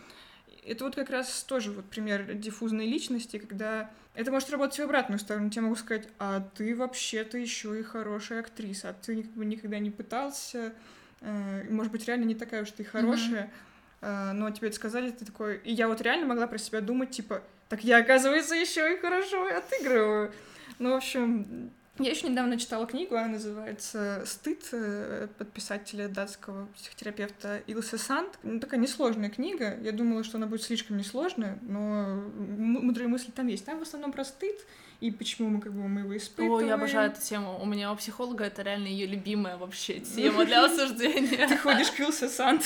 Это 0.64 0.84
вот 0.84 0.94
как 0.94 1.10
раз 1.10 1.44
тоже 1.44 1.72
вот 1.72 1.86
пример 1.86 2.34
диффузной 2.34 2.86
личности, 2.86 3.38
когда 3.38 3.90
это 4.14 4.30
может 4.30 4.50
работать 4.50 4.78
в 4.78 4.82
обратную 4.82 5.18
сторону. 5.18 5.50
Тебе 5.50 5.62
могут 5.62 5.78
сказать, 5.78 6.08
а 6.18 6.40
ты 6.56 6.74
вообще-то 6.74 7.38
еще 7.38 7.78
и 7.78 7.82
хорошая 7.82 8.40
актриса, 8.40 8.90
а 8.90 8.92
ты 8.92 9.22
как 9.22 9.32
бы 9.32 9.44
никогда 9.44 9.78
не 9.78 9.90
пытался, 9.90 10.74
э, 11.20 11.64
может 11.70 11.92
быть, 11.92 12.06
реально 12.06 12.24
не 12.24 12.34
такая 12.34 12.62
уж 12.62 12.70
ты 12.70 12.84
хорошая, 12.84 13.50
mm-hmm. 14.00 14.32
но 14.32 14.50
тебе 14.50 14.68
это 14.68 14.76
сказали, 14.76 15.10
ты 15.10 15.24
такой... 15.24 15.58
И 15.58 15.72
я 15.72 15.88
вот 15.88 16.00
реально 16.00 16.26
могла 16.26 16.46
про 16.46 16.58
себя 16.58 16.80
думать, 16.80 17.10
типа, 17.10 17.42
так 17.68 17.84
я, 17.84 17.98
оказывается, 17.98 18.54
еще 18.54 18.94
и 18.94 18.98
хорошо 18.98 19.46
отыгрываю. 19.46 20.32
Ну, 20.78 20.90
в 20.90 20.96
общем, 20.96 21.70
я 21.98 22.10
еще 22.10 22.28
недавно 22.28 22.58
читала 22.58 22.86
книгу, 22.86 23.16
она 23.16 23.28
называется 23.28 24.22
«Стыд» 24.26 24.68
э, 24.72 25.28
под 25.36 25.52
писателя 25.52 26.08
датского 26.08 26.66
психотерапевта 26.76 27.62
Илсе 27.66 27.98
Санд. 27.98 28.38
Ну, 28.42 28.60
такая 28.60 28.80
несложная 28.80 29.30
книга. 29.30 29.78
Я 29.80 29.92
думала, 29.92 30.24
что 30.24 30.38
она 30.38 30.46
будет 30.46 30.62
слишком 30.62 30.96
несложная, 30.96 31.58
но 31.62 32.22
мудрые 32.36 33.08
мысли 33.08 33.30
там 33.30 33.46
есть. 33.48 33.64
Там 33.64 33.78
в 33.78 33.82
основном 33.82 34.12
про 34.12 34.24
стыд 34.24 34.56
и 35.00 35.12
почему 35.12 35.48
мы 35.48 35.60
как 35.60 35.72
бы 35.72 35.86
мы 35.86 36.00
его 36.00 36.16
испытываем. 36.16 36.66
О, 36.66 36.68
я 36.68 36.74
обожаю 36.74 37.10
эту 37.10 37.20
тему. 37.20 37.58
У 37.60 37.66
меня 37.66 37.92
у 37.92 37.96
психолога 37.96 38.44
это 38.44 38.62
реально 38.62 38.88
ее 38.88 39.06
любимая 39.06 39.56
вообще 39.56 40.00
тема 40.00 40.44
для 40.44 40.64
обсуждения. 40.66 41.46
Ты 41.46 41.56
ходишь 41.56 41.90
к 41.92 42.00
Илсе 42.00 42.28
Санд? 42.28 42.62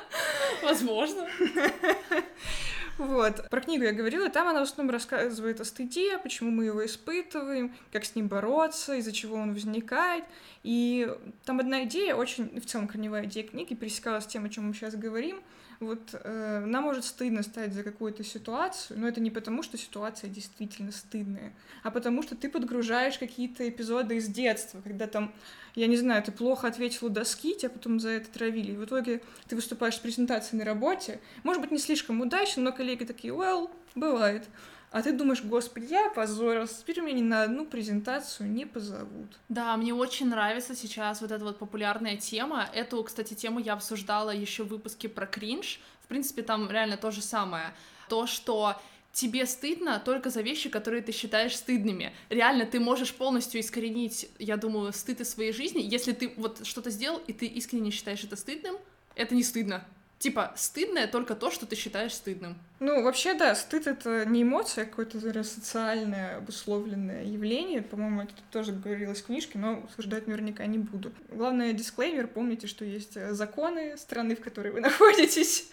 Возможно. 0.62 1.28
Вот. 2.98 3.48
Про 3.50 3.60
книгу 3.60 3.84
я 3.84 3.92
говорила, 3.92 4.28
там 4.30 4.48
она 4.48 4.60
в 4.60 4.62
основном 4.62 4.92
рассказывает 4.92 5.60
о 5.60 5.64
стыде, 5.64 6.18
почему 6.18 6.50
мы 6.50 6.64
его 6.64 6.84
испытываем, 6.84 7.74
как 7.92 8.04
с 8.04 8.14
ним 8.14 8.28
бороться, 8.28 8.94
из-за 8.94 9.12
чего 9.12 9.36
он 9.36 9.52
возникает. 9.52 10.24
И 10.62 11.12
там 11.44 11.60
одна 11.60 11.84
идея, 11.84 12.14
очень, 12.14 12.58
в 12.60 12.64
целом 12.66 12.88
корневая 12.88 13.26
идея 13.26 13.46
книги, 13.46 13.74
пересекалась 13.74 14.24
с 14.24 14.28
тем, 14.28 14.44
о 14.44 14.48
чем 14.48 14.68
мы 14.68 14.74
сейчас 14.74 14.94
говорим— 14.94 15.40
вот 15.80 16.00
э, 16.12 16.64
нам 16.66 16.84
может 16.84 17.04
стыдно 17.04 17.42
стать 17.42 17.74
за 17.74 17.82
какую-то 17.82 18.24
ситуацию, 18.24 18.98
но 18.98 19.08
это 19.08 19.20
не 19.20 19.30
потому, 19.30 19.62
что 19.62 19.76
ситуация 19.76 20.30
действительно 20.30 20.92
стыдная, 20.92 21.52
а 21.82 21.90
потому 21.90 22.22
что 22.22 22.34
ты 22.34 22.48
подгружаешь 22.48 23.18
какие-то 23.18 23.68
эпизоды 23.68 24.16
из 24.16 24.28
детства, 24.28 24.80
когда 24.82 25.06
там, 25.06 25.32
я 25.74 25.86
не 25.86 25.96
знаю, 25.96 26.22
ты 26.22 26.32
плохо 26.32 26.66
ответил 26.66 27.08
у 27.08 27.10
доски, 27.10 27.54
тебя 27.54 27.70
потом 27.70 28.00
за 28.00 28.10
это 28.10 28.30
травили, 28.30 28.72
и 28.72 28.76
в 28.76 28.84
итоге 28.84 29.20
ты 29.48 29.56
выступаешь 29.56 29.96
с 29.96 29.98
презентацией 29.98 30.60
на 30.60 30.64
работе, 30.64 31.20
может 31.42 31.60
быть, 31.60 31.70
не 31.70 31.78
слишком 31.78 32.20
удачно, 32.20 32.62
но 32.62 32.72
коллеги 32.72 33.04
такие, 33.04 33.34
well, 33.34 33.70
бывает. 33.94 34.44
А 34.90 35.02
ты 35.02 35.12
думаешь, 35.12 35.42
господи, 35.42 35.86
я 35.90 36.06
опозорился, 36.06 36.80
теперь 36.80 37.00
меня 37.00 37.18
ни 37.18 37.22
на 37.22 37.42
одну 37.42 37.66
презентацию 37.66 38.50
не 38.50 38.64
позовут. 38.64 39.38
Да, 39.48 39.76
мне 39.76 39.92
очень 39.92 40.28
нравится 40.28 40.74
сейчас 40.74 41.20
вот 41.20 41.32
эта 41.32 41.44
вот 41.44 41.58
популярная 41.58 42.16
тема. 42.16 42.68
Эту, 42.72 43.02
кстати, 43.02 43.34
тему 43.34 43.58
я 43.58 43.74
обсуждала 43.74 44.30
еще 44.30 44.62
в 44.62 44.68
выпуске 44.68 45.08
про 45.08 45.26
кринж 45.26 45.80
В 46.04 46.08
принципе, 46.08 46.42
там 46.42 46.70
реально 46.70 46.96
то 46.96 47.10
же 47.10 47.20
самое. 47.20 47.74
То, 48.08 48.26
что 48.26 48.80
тебе 49.16 49.46
стыдно 49.46 50.00
только 50.04 50.28
за 50.30 50.42
вещи, 50.42 50.68
которые 50.68 51.02
ты 51.02 51.10
считаешь 51.10 51.56
стыдными. 51.56 52.12
Реально, 52.28 52.66
ты 52.66 52.78
можешь 52.78 53.14
полностью 53.14 53.60
искоренить, 53.60 54.28
я 54.38 54.58
думаю, 54.58 54.92
стыд 54.92 55.20
из 55.22 55.30
своей 55.30 55.52
жизни, 55.52 55.80
если 55.80 56.12
ты 56.12 56.32
вот 56.36 56.66
что-то 56.66 56.90
сделал, 56.90 57.22
и 57.26 57.32
ты 57.32 57.46
искренне 57.46 57.90
считаешь 57.90 58.22
это 58.24 58.36
стыдным, 58.36 58.76
это 59.14 59.34
не 59.34 59.42
стыдно. 59.42 59.84
Типа, 60.18 60.54
стыдное 60.56 61.06
только 61.06 61.34
то, 61.34 61.50
что 61.50 61.66
ты 61.66 61.76
считаешь 61.76 62.14
стыдным. 62.14 62.56
Ну, 62.80 63.02
вообще, 63.02 63.34
да, 63.34 63.54
стыд— 63.54 63.86
это 63.88 64.24
не 64.24 64.42
эмоция, 64.42 64.84
а 64.84 64.86
какое-то 64.86 65.42
социальное 65.44 66.38
обусловленное 66.38 67.24
явление. 67.24 67.82
По-моему, 67.82 68.22
это 68.22 68.32
тоже 68.50 68.72
говорилось 68.72 69.20
в 69.20 69.26
книжке, 69.26 69.58
но 69.58 69.74
обсуждать 69.84 70.26
наверняка 70.26 70.64
не 70.64 70.78
буду. 70.78 71.12
Главное, 71.28 71.74
дисклеймер, 71.74 72.28
помните, 72.28 72.66
что 72.66 72.86
есть 72.86 73.16
э, 73.16 73.34
законы 73.34 73.98
страны, 73.98 74.36
в 74.36 74.40
которой 74.40 74.72
вы 74.72 74.80
находитесь. 74.82 75.70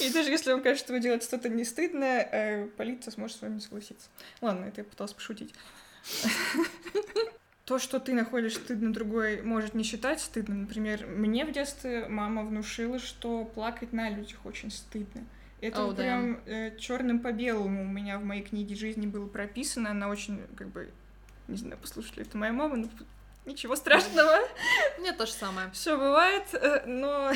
И 0.00 0.10
даже 0.10 0.30
если 0.30 0.52
вам 0.52 0.62
кажется, 0.62 0.84
что 0.84 0.92
вы 0.92 1.00
делаете 1.00 1.26
что-то 1.26 1.48
не 1.48 1.64
стыдное, 1.64 2.28
э, 2.30 2.66
полиция 2.76 3.10
сможет 3.10 3.36
с 3.36 3.42
вами 3.42 3.58
согласиться. 3.58 4.08
Ладно, 4.40 4.66
это 4.66 4.82
я 4.82 4.84
пыталась 4.84 5.12
пошутить 5.12 5.52
то, 7.64 7.78
что 7.78 8.00
ты 8.00 8.14
находишь 8.14 8.54
стыдно, 8.54 8.92
другой 8.92 9.42
может 9.42 9.74
не 9.74 9.84
считать 9.84 10.20
стыдным. 10.20 10.62
Например, 10.62 11.06
мне 11.06 11.44
в 11.44 11.52
детстве 11.52 12.08
мама 12.08 12.42
внушила, 12.42 12.98
что 12.98 13.44
плакать 13.44 13.92
на 13.92 14.10
людях 14.10 14.38
очень 14.44 14.70
стыдно. 14.70 15.22
Это 15.60 15.80
oh, 15.82 15.94
прям 15.94 16.40
э, 16.46 16.76
черным 16.78 17.20
по 17.20 17.32
белому 17.32 17.82
у 17.82 17.86
меня 17.86 18.18
в 18.18 18.24
моей 18.24 18.42
книге 18.42 18.74
жизни 18.74 19.06
было 19.06 19.26
прописано. 19.26 19.90
Она 19.90 20.08
очень, 20.08 20.40
как 20.56 20.68
бы, 20.68 20.90
не 21.48 21.56
знаю, 21.56 21.76
послушали 21.76 22.22
это 22.22 22.38
моя 22.38 22.52
мама, 22.52 22.76
но 22.76 22.88
ничего 23.50 23.76
страшного. 23.76 24.38
Мне 24.98 25.12
то 25.12 25.26
же 25.26 25.32
самое. 25.32 25.70
Все 25.72 25.96
бывает, 25.96 26.44
э, 26.52 26.84
но 26.86 27.32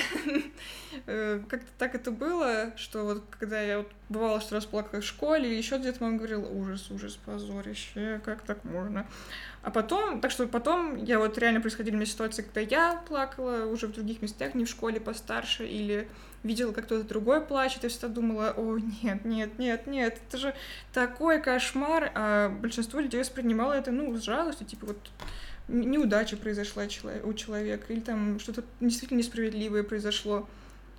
э, 1.06 1.40
как-то 1.48 1.70
так 1.78 1.94
это 1.94 2.10
было, 2.10 2.72
что 2.76 3.04
вот 3.04 3.24
когда 3.38 3.60
я 3.60 3.78
вот 3.78 3.90
бывало, 4.08 4.40
что 4.40 4.54
раз 4.54 4.66
плакала 4.66 5.00
в 5.00 5.04
школе 5.04 5.48
или 5.48 5.56
еще 5.56 5.78
где-то, 5.78 6.02
мама 6.02 6.16
говорила, 6.16 6.46
ужас, 6.46 6.90
ужас, 6.90 7.18
позорище, 7.24 8.20
как 8.24 8.42
так 8.42 8.64
можно? 8.64 9.06
А 9.62 9.70
потом, 9.70 10.20
так 10.20 10.30
что 10.30 10.46
потом 10.46 10.96
я 10.96 11.18
вот 11.18 11.38
реально 11.38 11.60
происходили 11.60 11.96
мне 11.96 12.06
ситуации, 12.06 12.42
когда 12.42 12.60
я 12.60 13.02
плакала 13.08 13.66
уже 13.66 13.86
в 13.86 13.92
других 13.92 14.22
местах, 14.22 14.54
не 14.54 14.64
в 14.64 14.68
школе, 14.68 15.00
постарше, 15.00 15.66
или 15.66 16.08
видела, 16.42 16.72
как 16.72 16.84
кто-то 16.84 17.04
другой 17.04 17.40
плачет, 17.40 17.84
и 17.84 17.88
всегда 17.88 18.08
думала, 18.08 18.52
о, 18.56 18.78
нет, 19.02 19.24
нет, 19.24 19.58
нет, 19.58 19.86
нет, 19.86 20.20
это 20.28 20.36
же 20.36 20.54
такой 20.92 21.40
кошмар, 21.40 22.12
а 22.14 22.50
большинство 22.50 23.00
людей 23.00 23.18
воспринимало 23.18 23.72
это, 23.72 23.90
ну, 23.90 24.14
с 24.16 24.22
жалостью, 24.22 24.66
типа 24.66 24.86
вот 24.86 25.10
неудача 25.68 26.36
произошла 26.36 26.84
у 27.24 27.32
человека, 27.32 27.92
или 27.92 28.00
там 28.00 28.38
что-то 28.38 28.64
действительно 28.80 29.18
несправедливое 29.18 29.82
произошло. 29.82 30.48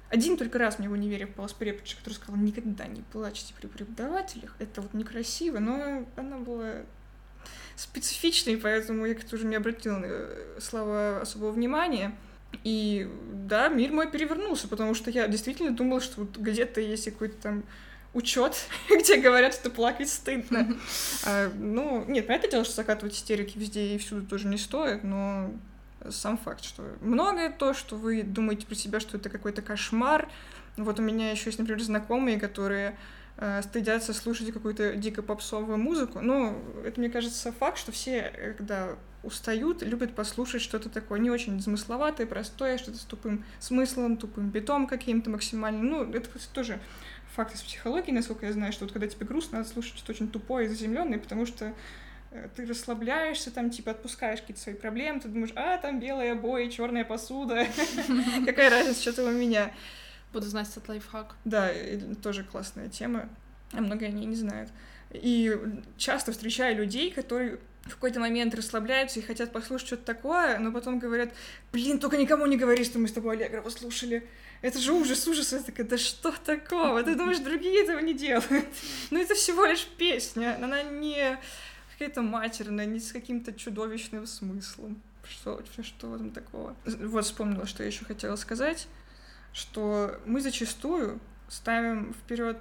Один 0.09 0.37
только 0.37 0.59
раз 0.59 0.79
мне 0.79 0.87
в 0.87 0.93
универе 0.93 1.27
попалась 1.27 1.53
преподаватель, 1.53 1.97
который 1.97 2.13
сказал, 2.13 2.35
никогда 2.37 2.85
не 2.85 3.01
плачьте 3.01 3.53
при 3.59 3.67
преподавателях, 3.67 4.55
это 4.59 4.81
вот 4.81 4.93
некрасиво, 4.93 5.59
но 5.59 6.05
она 6.15 6.37
была 6.37 6.83
специфичный, 7.75 8.57
поэтому 8.57 9.05
я 9.05 9.15
как-то 9.15 9.35
уже 9.35 9.45
не 9.45 9.55
обратила 9.55 9.97
на 9.97 10.05
э, 10.07 10.59
слова 10.61 11.21
особого 11.21 11.51
внимания. 11.51 12.15
И 12.63 13.09
да, 13.33 13.67
мир 13.67 13.91
мой 13.91 14.09
перевернулся, 14.09 14.67
потому 14.67 14.93
что 14.93 15.11
я 15.11 15.27
действительно 15.27 15.71
думала, 15.71 15.99
что 15.99 16.21
вот 16.21 16.37
где-то 16.37 16.79
есть 16.79 17.05
какой-то 17.05 17.35
там 17.37 17.63
учет, 18.15 18.55
где 18.89 19.17
говорят, 19.17 19.53
что 19.53 19.69
плакать 19.69 20.09
стыдно. 20.09 20.75
а, 21.25 21.51
ну, 21.53 22.03
нет, 22.07 22.25
понятное 22.25 22.49
дело, 22.49 22.63
что 22.63 22.73
закатывать 22.73 23.15
истерики 23.15 23.59
везде 23.59 23.93
и 23.93 23.97
всюду 23.99 24.25
тоже 24.25 24.47
не 24.47 24.57
стоит, 24.57 25.03
но 25.03 25.51
сам 26.09 26.37
факт, 26.37 26.63
что 26.63 26.83
многое 27.01 27.51
то, 27.51 27.73
что 27.73 27.95
вы 27.95 28.23
думаете 28.23 28.65
про 28.65 28.75
себя, 28.75 28.99
что 28.99 29.17
это 29.17 29.29
какой-то 29.29 29.61
кошмар. 29.61 30.29
Вот 30.77 30.99
у 30.99 31.03
меня 31.03 31.31
еще 31.31 31.45
есть, 31.47 31.59
например, 31.59 31.81
знакомые, 31.81 32.39
которые 32.39 32.97
э, 33.37 33.61
стыдятся 33.63 34.13
слушать 34.13 34.51
какую-то 34.51 34.95
дико 34.95 35.21
попсовую 35.21 35.77
музыку. 35.77 36.19
Ну, 36.21 36.57
это, 36.85 36.99
мне 36.99 37.09
кажется, 37.09 37.51
факт, 37.51 37.77
что 37.77 37.91
все, 37.91 38.31
э, 38.33 38.53
когда 38.53 38.95
устают, 39.23 39.81
любят 39.81 40.13
послушать 40.13 40.61
что-то 40.61 40.89
такое 40.89 41.19
не 41.19 41.31
очень 41.31 41.59
замысловатое, 41.59 42.27
простое, 42.27 42.77
что-то 42.77 42.97
с 42.97 43.03
тупым 43.03 43.43
смыслом, 43.59 44.17
тупым 44.17 44.49
битом 44.49 44.85
каким-то 44.85 45.29
максимальным. 45.29 45.87
Ну, 45.87 46.11
это 46.13 46.29
кстати, 46.29 46.47
тоже 46.53 46.79
факт 47.35 47.53
из 47.53 47.61
психологии, 47.61 48.11
насколько 48.11 48.45
я 48.45 48.53
знаю, 48.53 48.71
что 48.71 48.85
вот 48.85 48.93
когда 48.93 49.07
тебе 49.07 49.25
грустно, 49.25 49.59
надо 49.59 49.69
слушать 49.69 49.97
что-то 49.97 50.13
очень 50.13 50.29
тупое 50.29 50.65
и 50.65 50.69
заземленное, 50.69 51.19
потому 51.19 51.45
что 51.45 51.73
э, 52.31 52.47
ты 52.55 52.65
расслабляешься, 52.65 53.51
там, 53.51 53.69
типа, 53.69 53.91
отпускаешь 53.91 54.39
какие-то 54.39 54.61
свои 54.61 54.75
проблемы, 54.75 55.19
ты 55.19 55.27
думаешь, 55.27 55.51
а, 55.55 55.77
там 55.77 55.99
белые 55.99 56.31
обои, 56.31 56.69
черная 56.69 57.03
посуда, 57.03 57.67
какая 58.45 58.69
разница, 58.69 59.01
что 59.01 59.13
там 59.13 59.27
у 59.27 59.37
меня. 59.37 59.71
Буду 60.31 60.47
знать 60.47 60.69
этот 60.69 60.87
лайфхак. 60.89 61.35
Да, 61.45 61.71
тоже 62.21 62.43
классная 62.43 62.89
тема, 62.89 63.29
а 63.71 63.81
многие 63.81 64.07
они 64.07 64.25
не 64.25 64.35
знают. 64.35 64.69
И 65.11 65.57
часто 65.97 66.31
встречаю 66.31 66.77
людей, 66.77 67.11
которые 67.11 67.59
в 67.83 67.91
какой-то 67.95 68.19
момент 68.19 68.55
расслабляются 68.55 69.19
и 69.19 69.23
хотят 69.23 69.51
послушать 69.51 69.87
что-то 69.87 70.03
такое, 70.03 70.57
но 70.57 70.71
потом 70.71 70.99
говорят, 70.99 71.29
блин, 71.71 71.99
только 71.99 72.17
никому 72.17 72.45
не 72.47 72.57
говори, 72.57 72.83
что 72.83 72.97
мы 72.97 73.07
с 73.07 73.13
тобой 73.13 73.35
Аллегрова 73.37 73.69
слушали. 73.69 74.27
Это 74.65 74.79
же 74.79 74.93
ужас, 74.93 75.27
ужас. 75.27 75.53
Я 75.53 75.59
такая, 75.59 75.85
да 75.85 75.97
что 75.97 76.31
такого? 76.31 77.03
Ты 77.03 77.15
думаешь, 77.15 77.39
другие 77.39 77.83
этого 77.83 77.99
не 77.99 78.13
делают? 78.13 78.45
Ну 79.11 79.21
это 79.21 79.35
всего 79.35 79.65
лишь 79.65 79.85
песня. 79.97 80.57
Она 80.61 80.81
не 80.83 81.37
какая-то 81.93 82.21
матерная, 82.21 82.85
не 82.85 82.99
с 82.99 83.11
каким-то 83.11 83.53
чудовищным 83.53 84.25
смыслом. 84.25 85.01
Что, 85.27 85.61
что 85.81 86.15
этом 86.15 86.31
такого? 86.31 86.75
Вот 86.85 87.25
вспомнила, 87.25 87.65
что 87.65 87.83
я 87.83 87.87
еще 87.87 88.05
хотела 88.05 88.35
сказать 88.35 88.87
что 89.55 90.19
мы 90.25 90.41
зачастую 90.41 91.19
ставим 91.47 92.13
вперед 92.13 92.57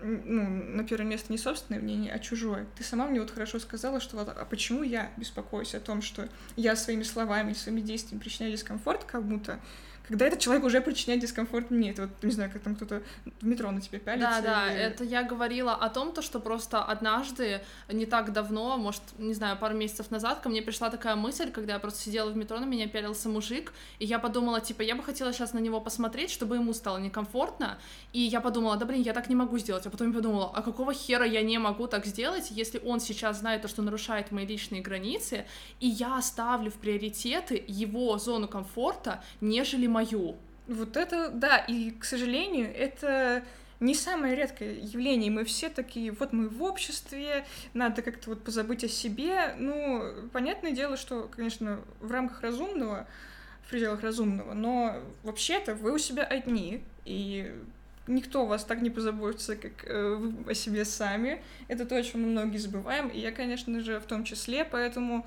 ну, 0.00 0.48
на 0.48 0.82
первое 0.82 1.06
место 1.06 1.30
не 1.30 1.38
собственное 1.38 1.80
мнение, 1.80 2.10
а 2.12 2.18
чужое. 2.18 2.66
Ты 2.76 2.84
сама 2.84 3.06
мне 3.06 3.20
вот 3.20 3.30
хорошо 3.30 3.58
сказала, 3.58 4.00
что 4.00 4.16
вот, 4.16 4.28
а 4.28 4.44
почему 4.46 4.82
я 4.82 5.10
беспокоюсь 5.18 5.74
о 5.74 5.80
том, 5.80 6.00
что 6.00 6.26
я 6.56 6.74
своими 6.74 7.02
словами, 7.02 7.52
своими 7.52 7.80
действиями 7.82 8.20
причиняю 8.20 8.52
дискомфорт 8.52 9.04
кому-то, 9.04 9.60
когда 10.08 10.26
этот 10.26 10.40
человек 10.40 10.64
уже 10.64 10.80
причиняет 10.80 11.20
дискомфорт 11.20 11.70
мне. 11.70 11.90
Это 11.90 12.02
вот, 12.02 12.10
не 12.22 12.30
знаю, 12.30 12.50
как 12.50 12.62
там 12.62 12.74
кто-то 12.74 13.02
в 13.40 13.46
метро 13.46 13.70
на 13.70 13.80
тебя 13.80 13.98
пялится. 13.98 14.40
Да, 14.42 14.66
да, 14.66 14.72
или... 14.72 14.80
это 14.80 15.04
я 15.04 15.22
говорила 15.22 15.74
о 15.74 15.90
том, 15.90 16.12
то, 16.12 16.22
что 16.22 16.40
просто 16.40 16.82
однажды, 16.82 17.60
не 17.88 18.06
так 18.06 18.32
давно, 18.32 18.78
может, 18.78 19.02
не 19.18 19.34
знаю, 19.34 19.58
пару 19.58 19.76
месяцев 19.76 20.10
назад, 20.10 20.40
ко 20.40 20.48
мне 20.48 20.62
пришла 20.62 20.88
такая 20.88 21.14
мысль, 21.14 21.50
когда 21.50 21.74
я 21.74 21.78
просто 21.78 22.00
сидела 22.00 22.30
в 22.30 22.36
метро, 22.36 22.58
на 22.58 22.64
меня 22.64 22.88
пялился 22.88 23.28
мужик, 23.28 23.72
и 23.98 24.06
я 24.06 24.18
подумала, 24.18 24.60
типа, 24.62 24.80
я 24.80 24.94
бы 24.94 25.02
хотела 25.02 25.32
сейчас 25.32 25.52
на 25.52 25.58
него 25.58 25.80
посмотреть, 25.80 26.30
чтобы 26.30 26.56
ему 26.56 26.72
стало 26.72 26.96
некомфортно, 26.96 27.78
и 28.14 28.20
я 28.20 28.40
подумала, 28.40 28.76
да 28.76 28.86
блин, 28.86 29.02
я 29.02 29.12
так 29.12 29.28
не 29.28 29.34
могу 29.34 29.58
сделать, 29.58 29.86
а 29.86 29.90
потом 29.90 30.08
я 30.08 30.14
подумала, 30.14 30.50
а 30.54 30.62
какого 30.62 30.94
хера 30.94 31.26
я 31.26 31.42
не 31.42 31.58
могу 31.58 31.86
так 31.86 32.06
сделать, 32.06 32.50
если 32.50 32.80
он 32.82 33.00
сейчас 33.00 33.40
знает 33.40 33.62
то, 33.62 33.68
что 33.68 33.82
нарушает 33.82 34.32
мои 34.32 34.46
личные 34.46 34.80
границы, 34.80 35.44
и 35.80 35.86
я 35.86 36.16
оставлю 36.16 36.70
в 36.70 36.74
приоритеты 36.76 37.62
его 37.66 38.16
зону 38.16 38.48
комфорта, 38.48 39.22
нежели 39.42 39.86
мою. 39.86 39.97
Вот 40.66 40.96
это, 40.96 41.30
да, 41.30 41.58
и, 41.58 41.92
к 41.92 42.04
сожалению, 42.04 42.74
это 42.74 43.42
не 43.80 43.94
самое 43.94 44.34
редкое 44.34 44.74
явление. 44.74 45.30
Мы 45.30 45.44
все 45.44 45.68
такие, 45.68 46.12
вот 46.12 46.32
мы 46.32 46.48
в 46.48 46.62
обществе, 46.62 47.44
надо 47.74 48.02
как-то 48.02 48.30
вот 48.30 48.42
позабыть 48.42 48.84
о 48.84 48.88
себе. 48.88 49.54
Ну, 49.58 50.28
понятное 50.32 50.72
дело, 50.72 50.96
что, 50.96 51.30
конечно, 51.34 51.80
в 52.00 52.10
рамках 52.10 52.42
разумного, 52.42 53.06
в 53.64 53.70
пределах 53.70 54.02
разумного, 54.02 54.54
но 54.54 54.96
вообще-то 55.22 55.74
вы 55.74 55.92
у 55.92 55.98
себя 55.98 56.24
одни, 56.24 56.82
и 57.04 57.54
никто 58.06 58.46
вас 58.46 58.64
так 58.64 58.80
не 58.80 58.90
позаботится, 58.90 59.56
как 59.56 59.84
э, 59.84 60.14
вы 60.14 60.50
о 60.50 60.54
себе 60.54 60.84
сами. 60.84 61.42
Это 61.68 61.84
то, 61.84 61.96
о 61.96 62.02
чем 62.02 62.22
мы 62.22 62.28
многие 62.28 62.56
забываем, 62.56 63.08
и 63.08 63.20
я, 63.20 63.30
конечно 63.30 63.80
же, 63.80 64.00
в 64.00 64.04
том 64.04 64.24
числе, 64.24 64.64
поэтому 64.64 65.26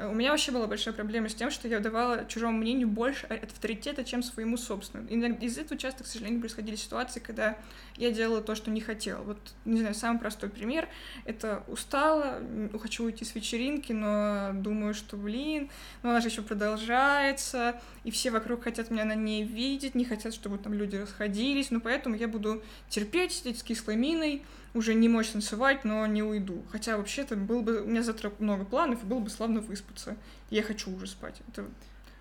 у 0.00 0.14
меня 0.14 0.30
вообще 0.30 0.52
была 0.52 0.68
большая 0.68 0.94
проблема 0.94 1.28
с 1.28 1.34
тем, 1.34 1.50
что 1.50 1.66
я 1.66 1.80
давала 1.80 2.24
чужому 2.26 2.58
мнению 2.58 2.86
больше 2.86 3.26
авторитета, 3.26 4.04
чем 4.04 4.22
своему 4.22 4.56
собственному. 4.56 5.08
И 5.10 5.44
из 5.44 5.58
этого 5.58 5.78
часто, 5.78 6.04
к 6.04 6.06
сожалению, 6.06 6.40
происходили 6.40 6.76
ситуации, 6.76 7.18
когда 7.18 7.56
я 7.96 8.12
делала 8.12 8.40
то, 8.40 8.54
что 8.54 8.70
не 8.70 8.80
хотела. 8.80 9.22
Вот, 9.22 9.38
не 9.64 9.80
знаю, 9.80 9.94
самый 9.96 10.20
простой 10.20 10.50
пример— 10.50 10.88
это 11.24 11.64
устала, 11.66 12.40
хочу 12.80 13.04
уйти 13.04 13.24
с 13.24 13.34
вечеринки, 13.34 13.92
но 13.92 14.52
думаю, 14.54 14.94
что, 14.94 15.16
блин, 15.16 15.68
но 16.04 16.10
она 16.10 16.20
же 16.20 16.28
еще 16.28 16.42
продолжается, 16.42 17.80
и 18.04 18.12
все 18.12 18.30
вокруг 18.30 18.62
хотят 18.62 18.90
меня 18.90 19.04
на 19.04 19.16
ней 19.16 19.42
видеть, 19.42 19.96
не 19.96 20.04
хотят, 20.04 20.32
чтобы 20.32 20.58
там 20.58 20.74
люди 20.74 20.94
расходились, 20.94 21.72
ну, 21.72 21.80
поэтому 21.80 22.14
я 22.14 22.28
буду 22.28 22.62
терпеть, 22.88 23.32
сидеть 23.32 23.58
с 23.58 23.62
кислой 23.64 23.96
миной, 23.96 24.44
уже 24.78 24.94
не 24.94 25.08
мочь 25.08 25.30
танцевать, 25.30 25.84
но 25.84 26.06
не 26.06 26.22
уйду. 26.22 26.62
Хотя 26.70 26.96
вообще-то 26.96 27.36
был 27.36 27.62
бы... 27.62 27.82
У 27.82 27.86
меня 27.86 28.02
завтра 28.02 28.32
много 28.38 28.64
планов, 28.64 29.02
и 29.02 29.06
было 29.06 29.18
бы 29.18 29.28
славно 29.28 29.60
выспаться. 29.60 30.16
Я 30.50 30.62
хочу 30.62 30.94
уже 30.94 31.06
спать. 31.06 31.36
Это 31.48 31.66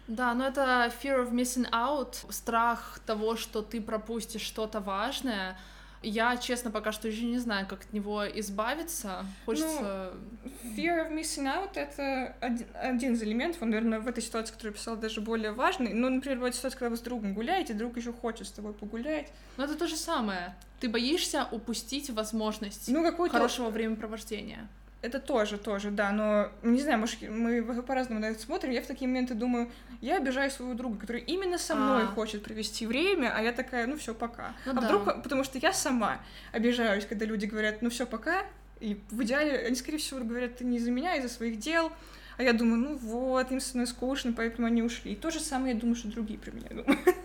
да, 0.08 0.34
но 0.34 0.48
это 0.48 0.92
fear 1.02 1.22
of 1.22 1.32
missing 1.32 1.70
out, 1.72 2.16
страх 2.32 3.00
того, 3.06 3.36
что 3.36 3.62
ты 3.62 3.82
пропустишь 3.82 4.42
что-то 4.42 4.80
важное, 4.80 5.58
Я, 6.04 6.38
честно, 6.38 6.72
пока 6.72 6.92
что 6.92 7.08
еще 7.08 7.26
не 7.26 7.40
знаю, 7.40 7.68
как 7.68 7.82
от 7.82 7.94
него 7.94 8.24
избавиться. 8.40 9.26
Хочется... 9.46 10.14
Ну, 10.44 10.52
fear 10.76 11.08
of 11.08 11.14
missing 11.14 11.46
out— 11.46 11.72
это 11.76 12.36
один, 12.40 12.68
один 12.74 13.14
из 13.14 13.24
элементов, 13.24 13.62
он, 13.62 13.72
наверное, 13.72 14.00
в 14.00 14.08
этой 14.08 14.22
ситуации, 14.22 14.54
которую 14.54 14.74
я 14.74 14.78
писала, 14.78 14.98
даже 14.98 15.22
более 15.22 15.52
важный. 15.52 15.94
Ну, 15.94 16.10
например, 16.10 16.38
бывает 16.38 16.56
ситуация, 16.56 16.78
когда 16.78 16.90
вы 16.92 16.98
с 16.98 17.02
другом 17.02 17.34
гуляете, 17.34 17.74
друг 17.74 17.98
еще 17.98 18.14
хочет 18.14 18.48
с 18.48 18.52
тобой 18.52 18.74
погулять. 18.74 19.32
Но 19.58 19.66
это 19.66 19.76
то 19.76 19.88
же 19.88 19.96
самое. 19.96 20.56
Ты 20.80 20.90
боишься 20.90 21.48
упустить 21.52 22.10
возможность 22.12 22.88
ну, 22.90 23.30
хорошего 23.30 23.70
времяпровождения 23.70 24.68
это 25.02 25.20
тоже, 25.20 25.58
тоже, 25.58 25.92
да, 25.92 26.12
но, 26.12 26.52
не 26.64 26.82
знаю, 26.82 27.00
может, 27.00 27.22
мы 27.22 27.64
по-разному 27.84 28.20
на 28.20 28.26
это 28.26 28.42
смотрим, 28.42 28.72
я 28.72 28.82
в 28.82 28.88
такие 28.88 29.08
моменты 29.08 29.36
думаю, 29.36 29.72
я 30.02 30.18
обижаю 30.18 30.50
своего 30.50 30.74
друга, 30.74 30.98
который 30.98 31.22
именно 31.22 31.58
со 31.58 31.76
мной 31.76 32.04
а. 32.04 32.08
хочет 32.08 32.44
провести 32.44 32.88
время, 32.88 33.34
а 33.36 33.42
я 33.42 33.52
такая, 33.52 33.86
ну 33.88 33.98
все, 33.98 34.14
пока. 34.14 34.56
Ну, 34.66 34.72
а 34.72 34.76
да. 34.76 34.82
вдруг, 34.82 35.24
потому 35.24 35.44
что 35.44 35.60
я 35.60 35.72
сама 35.72 36.20
обижаюсь, 36.52 37.06
когда 37.06 37.26
люди 37.26 37.46
говорят, 37.46 37.82
ну 37.82 37.90
все, 37.90 38.06
пока, 38.06 38.44
и 38.80 39.00
в 39.12 39.24
идеале 39.24 39.60
они, 39.68 39.76
скорее 39.76 39.98
всего, 39.98 40.20
говорят, 40.20 40.58
ты 40.58 40.66
не 40.66 40.78
из-за 40.78 40.92
меня, 40.92 41.14
а 41.14 41.16
из-за 41.18 41.30
своих 41.30 41.60
дел, 41.60 41.92
а 42.38 42.44
я 42.44 42.54
думаю, 42.54 42.80
ну 42.80 42.96
вот, 42.98 43.52
им 43.52 43.60
со 43.60 43.76
мной 43.76 43.88
скучно, 43.88 44.32
поэтому 44.32 44.68
они 44.68 44.84
ушли. 44.84 45.14
И 45.14 45.16
то 45.16 45.32
же 45.32 45.40
самое 45.40 45.74
я 45.74 45.80
думаю, 45.80 45.96
что 45.96 46.08
другие 46.08 46.40
про 46.40 46.52
меня 46.52 46.70
думают. 46.70 47.00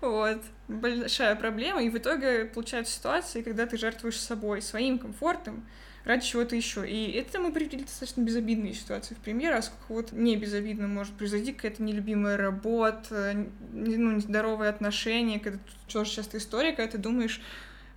Вот. 0.00 0.42
Большая 0.66 1.36
проблема. 1.36 1.80
И 1.80 1.88
в 1.88 1.96
итоге 1.96 2.46
получается 2.46 2.92
ситуация, 2.92 3.44
когда 3.44 3.66
ты 3.66 3.76
жертвуешь 3.76 4.18
собой, 4.18 4.60
своим 4.60 4.98
комфортом, 4.98 5.64
ради 6.04 6.24
чего-то 6.24 6.56
еще. 6.56 6.88
И 6.88 7.12
это 7.12 7.38
мы 7.38 7.52
привели 7.52 7.82
достаточно 7.82 8.22
безобидные 8.22 8.74
ситуации 8.74 9.14
в 9.14 9.18
пример, 9.18 9.54
а 9.54 9.62
сколько 9.62 9.92
вот 9.92 10.12
не 10.12 10.36
безобидно 10.36 10.88
может 10.88 11.12
произойти 11.14 11.52
какая-то 11.52 11.82
нелюбимая 11.82 12.36
работа, 12.36 13.46
ну, 13.72 14.12
нездоровые 14.12 14.70
отношения, 14.70 15.38
когда 15.38 15.58
тоже 15.88 16.10
часто 16.10 16.38
история, 16.38 16.72
когда 16.72 16.92
ты 16.92 16.98
думаешь, 16.98 17.40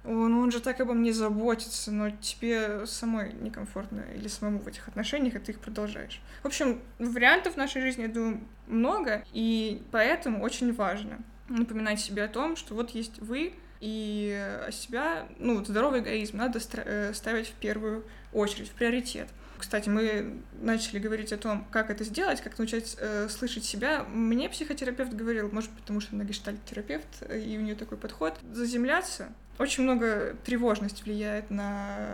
ну 0.04 0.40
он 0.40 0.52
же 0.52 0.60
так 0.60 0.80
обо 0.82 0.94
мне 0.94 1.14
заботится, 1.14 1.92
но 1.92 2.12
тебе 2.12 2.86
самой 2.86 3.34
некомфортно 3.34 4.06
или 4.16 4.28
самому 4.28 4.60
в 4.60 4.68
этих 4.68 4.88
отношениях, 4.88 5.36
и 5.36 5.40
ты 5.40 5.52
их 5.54 5.60
продолжаешь. 5.60 6.22
В 6.44 6.48
общем, 6.48 6.82
вариантов 7.00 7.54
в 7.54 7.58
нашей 7.58 7.82
жизни, 7.82 8.04
я 8.04 8.08
думаю, 8.08 8.42
много, 8.68 9.24
и 9.34 9.82
поэтому 9.92 10.44
очень 10.44 10.74
важно 10.74 11.20
напоминать 11.50 12.00
себе 12.00 12.24
о 12.24 12.28
том, 12.28 12.56
что 12.56 12.76
вот 12.76 12.92
есть 12.92 13.20
вы, 13.20 13.54
и 13.80 14.68
себя, 14.72 15.28
ну, 15.40 15.64
здоровый 15.64 16.02
эгоизм 16.02 16.38
надо 16.38 16.60
э, 16.60 17.14
ставить 17.14 17.48
в 17.48 17.54
первую 17.54 18.04
очередь, 18.34 18.70
в 18.70 18.72
приоритет. 18.72 19.28
Кстати, 19.58 19.90
мы 19.90 20.36
начали 20.62 21.00
говорить 21.00 21.32
о 21.32 21.38
том, 21.38 21.66
как 21.72 21.90
это 21.90 22.04
сделать, 22.04 22.42
как 22.42 22.58
научить 22.58 22.98
э, 23.00 23.30
слышать 23.30 23.64
себя. 23.64 24.04
Мне 24.04 24.50
психотерапевт 24.50 25.14
говорил, 25.14 25.50
может, 25.52 25.72
потому 25.72 26.02
что 26.02 26.16
она 26.16 26.26
гештальт-терапевт, 26.26 27.24
и 27.32 27.58
у 27.58 27.62
нее 27.62 27.76
такой 27.76 27.98
подход, 27.98 28.38
заземляться. 28.52 29.30
Очень 29.58 29.84
много 29.84 30.36
тревожность 30.44 31.04
влияет 31.06 31.50
на... 31.50 32.10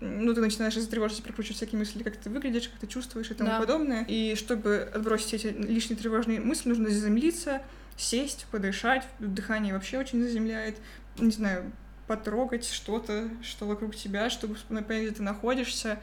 Ну, 0.00 0.34
ты 0.34 0.40
начинаешь 0.40 0.76
из 0.76 0.88
тревожности 0.88 1.22
прокручивать 1.22 1.58
всякие 1.58 1.78
мысли, 1.78 2.02
как 2.02 2.16
ты 2.16 2.28
выглядишь, 2.28 2.68
как 2.68 2.80
ты 2.80 2.88
чувствуешь 2.88 3.30
и 3.30 3.34
тому 3.34 3.50
да. 3.50 3.60
подобное. 3.60 4.04
И 4.08 4.34
чтобы 4.34 4.90
отбросить 4.92 5.34
эти 5.34 5.46
лишние 5.46 5.96
тревожные 5.96 6.40
мысли, 6.40 6.68
нужно 6.68 6.88
заземлиться, 6.88 7.62
сесть, 8.02 8.46
подышать, 8.50 9.06
дыхание 9.18 9.72
вообще 9.72 9.98
очень 9.98 10.22
заземляет, 10.22 10.78
не 11.18 11.30
знаю, 11.30 11.72
потрогать 12.06 12.66
что-то, 12.66 13.28
что 13.42 13.66
вокруг 13.66 13.94
тебя, 13.94 14.28
чтобы 14.28 14.56
понять, 14.68 15.04
где 15.04 15.10
ты 15.12 15.22
находишься, 15.22 15.98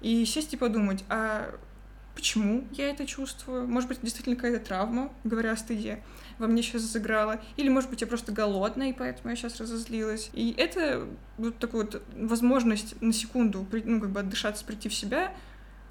и 0.00 0.24
сесть 0.24 0.54
и 0.54 0.56
подумать, 0.56 1.04
а 1.08 1.58
почему 2.14 2.64
я 2.72 2.90
это 2.90 3.06
чувствую? 3.06 3.66
Может 3.66 3.88
быть, 3.88 4.00
действительно 4.02 4.36
какая-то 4.36 4.64
травма, 4.64 5.12
говоря 5.24 5.52
о 5.52 5.56
стыде, 5.56 6.02
во 6.38 6.46
мне 6.46 6.62
сейчас 6.62 6.82
сыграла. 6.82 7.40
Или, 7.56 7.68
может 7.68 7.90
быть, 7.90 8.00
я 8.00 8.06
просто 8.06 8.32
голодная, 8.32 8.90
и 8.90 8.92
поэтому 8.92 9.30
я 9.30 9.36
сейчас 9.36 9.60
разозлилась. 9.60 10.30
И 10.32 10.54
это 10.56 11.06
вот 11.38 11.58
такая 11.58 11.82
вот 11.82 12.02
возможность 12.16 13.00
на 13.00 13.12
секунду, 13.12 13.66
ну, 13.84 14.00
как 14.00 14.10
бы 14.10 14.20
отдышаться, 14.20 14.64
прийти 14.64 14.88
в 14.88 14.94
себя, 14.94 15.32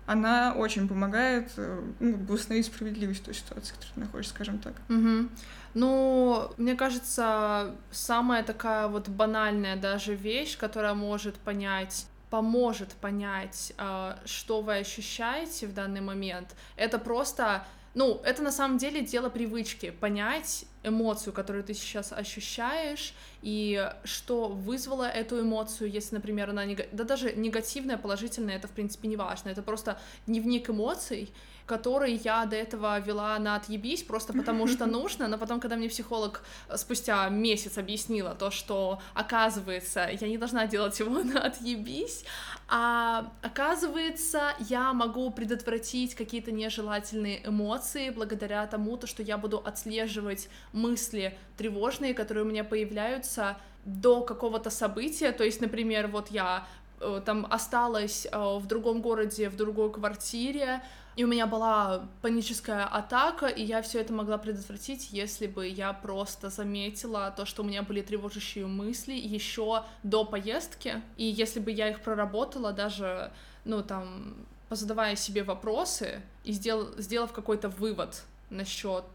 она 0.10 0.56
очень 0.56 0.88
помогает 0.88 1.52
э, 1.58 1.82
ну, 2.00 2.34
установить 2.34 2.66
справедливость 2.66 3.24
той 3.24 3.36
ситуации, 3.36 3.74
в 3.74 3.76
которой 3.76 3.92
ты 3.94 4.00
находишься, 4.00 4.34
скажем 4.34 4.58
так. 4.58 4.74
Угу. 4.90 5.30
Ну, 5.76 6.52
мне 6.58 6.74
кажется, 6.74 7.76
самая 7.92 8.42
такая 8.42 8.88
вот 8.88 9.08
банальная 9.08 9.76
даже 9.76 10.16
вещь, 10.16 10.58
которая 10.58 10.96
может 10.96 11.36
понять 11.36 12.08
поможет 12.32 12.90
понять, 12.94 13.74
э, 13.78 14.16
что 14.26 14.62
вы 14.62 14.78
ощущаете 14.78 15.68
в 15.68 15.74
данный 15.74 16.02
момент, 16.02 16.56
это 16.76 17.00
просто 17.00 17.66
ну, 17.96 18.22
это 18.24 18.44
на 18.44 18.52
самом 18.52 18.78
деле 18.78 19.02
дело 19.02 19.30
привычки, 19.30 19.90
понять 19.90 20.66
эмоцию, 20.84 21.34
которую 21.34 21.64
ты 21.64 21.74
сейчас 21.74 22.14
ощущаешь, 22.14 23.14
и 23.42 23.92
что 24.04 24.48
вызвало 24.48 25.10
эту 25.10 25.42
эмоцию, 25.42 25.90
если, 25.90 26.16
например, 26.16 26.50
она 26.50 26.66
нег... 26.66 26.88
да 26.92 27.04
даже 27.04 27.34
негативная, 27.34 27.98
положительная, 27.98 28.56
это 28.56 28.68
в 28.68 28.72
принципе 28.72 29.08
не 29.08 29.18
важно, 29.18 29.50
это 29.50 29.62
просто 29.62 30.00
дневник 30.26 30.70
эмоций, 30.70 31.32
который 31.70 32.20
я 32.24 32.46
до 32.46 32.56
этого 32.56 33.00
вела 33.00 33.38
на 33.40 33.56
отъебись, 33.56 34.04
просто 34.04 34.34
потому 34.34 34.68
что 34.68 34.86
нужно, 34.98 35.28
но 35.28 35.38
потом, 35.38 35.60
когда 35.60 35.76
мне 35.76 35.88
психолог 35.88 36.42
спустя 36.76 37.30
месяц 37.30 37.78
объяснила 37.78 38.34
то, 38.34 38.50
что, 38.50 39.00
оказывается, 39.14 40.10
я 40.20 40.28
не 40.28 40.38
должна 40.38 40.66
делать 40.68 41.00
его 41.00 41.24
на 41.24 41.46
отъебись, 41.46 42.26
а 42.68 43.32
оказывается, 43.44 44.54
я 44.60 44.94
могу 44.94 45.30
предотвратить 45.32 46.16
какие-то 46.16 46.52
нежелательные 46.52 47.48
эмоции 47.48 48.10
благодаря 48.10 48.66
тому, 48.68 48.98
то, 48.98 49.08
что 49.08 49.24
я 49.24 49.38
буду 49.38 49.58
отслеживать 49.58 50.50
мысли 50.74 51.38
тревожные, 51.58 52.14
которые 52.14 52.46
у 52.46 52.48
меня 52.48 52.64
появляются 52.64 53.58
до 53.86 54.22
какого-то 54.22 54.70
события, 54.70 55.32
то 55.32 55.44
есть, 55.44 55.62
например, 55.62 56.08
вот 56.08 56.32
я 56.32 56.58
э, 56.58 56.89
там 57.26 57.48
осталась 57.50 58.28
э, 58.32 58.38
в 58.38 58.66
другом 58.68 59.02
городе, 59.02 59.50
в 59.50 59.56
другой 59.56 59.92
квартире, 59.92 60.82
и 61.16 61.24
у 61.24 61.28
меня 61.28 61.48
была 61.48 62.08
паническая 62.22 62.86
атака, 62.86 63.48
и 63.48 63.62
я 63.62 63.82
все 63.82 64.00
это 64.00 64.14
могла 64.14 64.38
предотвратить, 64.38 65.12
если 65.12 65.48
бы 65.48 65.68
я 65.68 65.92
просто 65.92 66.50
заметила 66.50 67.34
то, 67.36 67.46
что 67.46 67.62
у 67.62 67.66
меня 67.66 67.84
были 67.84 68.02
тревожащие 68.02 68.68
мысли 68.68 69.14
еще 69.14 69.84
до 70.04 70.24
поездки, 70.24 71.02
и 71.18 71.26
если 71.26 71.60
бы 71.60 71.72
я 71.72 71.90
их 71.90 72.02
проработала, 72.02 72.72
даже, 72.72 73.32
ну, 73.66 73.84
там, 73.84 74.36
позадавая 74.70 75.16
себе 75.16 75.44
вопросы 75.44 76.22
и 76.44 76.54
сдел 76.54 76.94
сделав 76.98 77.34
какой-то 77.34 77.70
вывод 77.70 78.24
насчет 78.50 79.06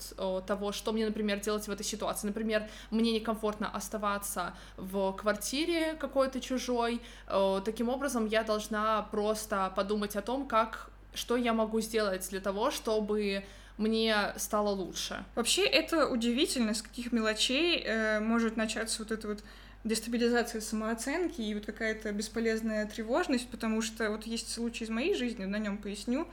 того, 0.46 0.72
что 0.72 0.92
мне, 0.92 1.06
например, 1.06 1.40
делать 1.40 1.66
в 1.66 1.70
этой 1.70 1.84
ситуации. 1.84 2.26
Например, 2.26 2.68
мне 2.90 3.12
некомфортно 3.12 3.68
оставаться 3.68 4.54
в 4.76 5.12
квартире 5.12 5.94
какой-то 5.94 6.40
чужой. 6.40 7.00
Таким 7.64 7.88
образом, 7.88 8.26
я 8.26 8.44
должна 8.44 9.02
просто 9.10 9.72
подумать 9.76 10.16
о 10.16 10.22
том, 10.22 10.46
как 10.46 10.90
что 11.14 11.36
я 11.36 11.52
могу 11.52 11.80
сделать 11.80 12.28
для 12.30 12.40
того, 12.40 12.70
чтобы 12.70 13.44
мне 13.78 14.32
стало 14.36 14.70
лучше. 14.70 15.24
Вообще, 15.34 15.64
это 15.64 16.08
удивительно, 16.08 16.74
с 16.74 16.82
каких 16.82 17.12
мелочей 17.12 17.82
э, 17.84 18.20
может 18.20 18.56
начаться 18.56 19.02
вот 19.02 19.12
эта 19.12 19.28
вот 19.28 19.44
дестабилизация 19.84 20.60
самооценки 20.60 21.40
и 21.40 21.54
вот 21.54 21.66
какая-то 21.66 22.12
бесполезная 22.12 22.86
тревожность, 22.86 23.48
потому 23.48 23.82
что 23.82 24.10
вот 24.10 24.26
есть 24.26 24.52
случай 24.52 24.84
из 24.84 24.90
моей 24.90 25.14
жизни, 25.14 25.44
на 25.44 25.58
нем 25.58 25.78
поясню. 25.78 26.26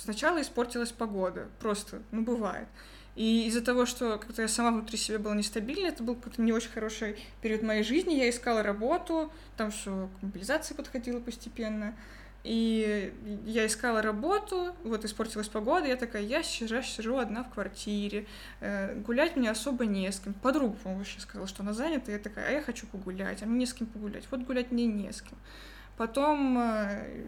Сначала 0.00 0.40
испортилась 0.40 0.92
погода, 0.92 1.48
просто, 1.58 2.00
ну, 2.10 2.22
бывает. 2.22 2.66
И 3.16 3.46
из-за 3.48 3.60
того, 3.60 3.84
что 3.84 4.16
как-то 4.18 4.40
я 4.40 4.48
сама 4.48 4.70
внутри 4.70 4.96
себя 4.96 5.18
была 5.18 5.34
нестабильна, 5.34 5.88
это 5.88 6.02
был 6.02 6.14
какой-то 6.14 6.40
не 6.40 6.52
очень 6.52 6.70
хороший 6.70 7.18
период 7.42 7.62
моей 7.62 7.82
жизни, 7.82 8.14
я 8.14 8.30
искала 8.30 8.62
работу, 8.62 9.30
там 9.58 9.70
все 9.70 10.08
к 10.18 10.22
мобилизации 10.22 10.72
подходило 10.72 11.20
постепенно, 11.20 11.94
и 12.44 13.12
я 13.44 13.66
искала 13.66 14.00
работу, 14.00 14.74
вот 14.84 15.04
испортилась 15.04 15.48
погода, 15.48 15.86
я 15.86 15.96
такая, 15.96 16.22
я 16.22 16.42
сейчас 16.42 16.86
сижу 16.86 17.18
одна 17.18 17.44
в 17.44 17.50
квартире, 17.50 18.26
э, 18.60 18.94
гулять 19.00 19.36
мне 19.36 19.50
особо 19.50 19.84
не 19.84 20.10
с 20.10 20.20
кем. 20.20 20.32
Подруга, 20.32 20.76
по-моему, 20.76 21.00
вообще 21.00 21.20
сказала, 21.20 21.46
что 21.46 21.62
она 21.62 21.74
занята, 21.74 22.10
я 22.12 22.18
такая, 22.18 22.48
а 22.48 22.50
я 22.52 22.62
хочу 22.62 22.86
погулять, 22.86 23.42
а 23.42 23.46
мне 23.46 23.58
не 23.58 23.66
с 23.66 23.74
кем 23.74 23.86
погулять, 23.86 24.24
вот 24.30 24.40
гулять 24.40 24.70
мне 24.70 24.86
не 24.86 25.12
с 25.12 25.20
кем. 25.20 25.36
Потом 26.00 26.56
э, 26.58 27.26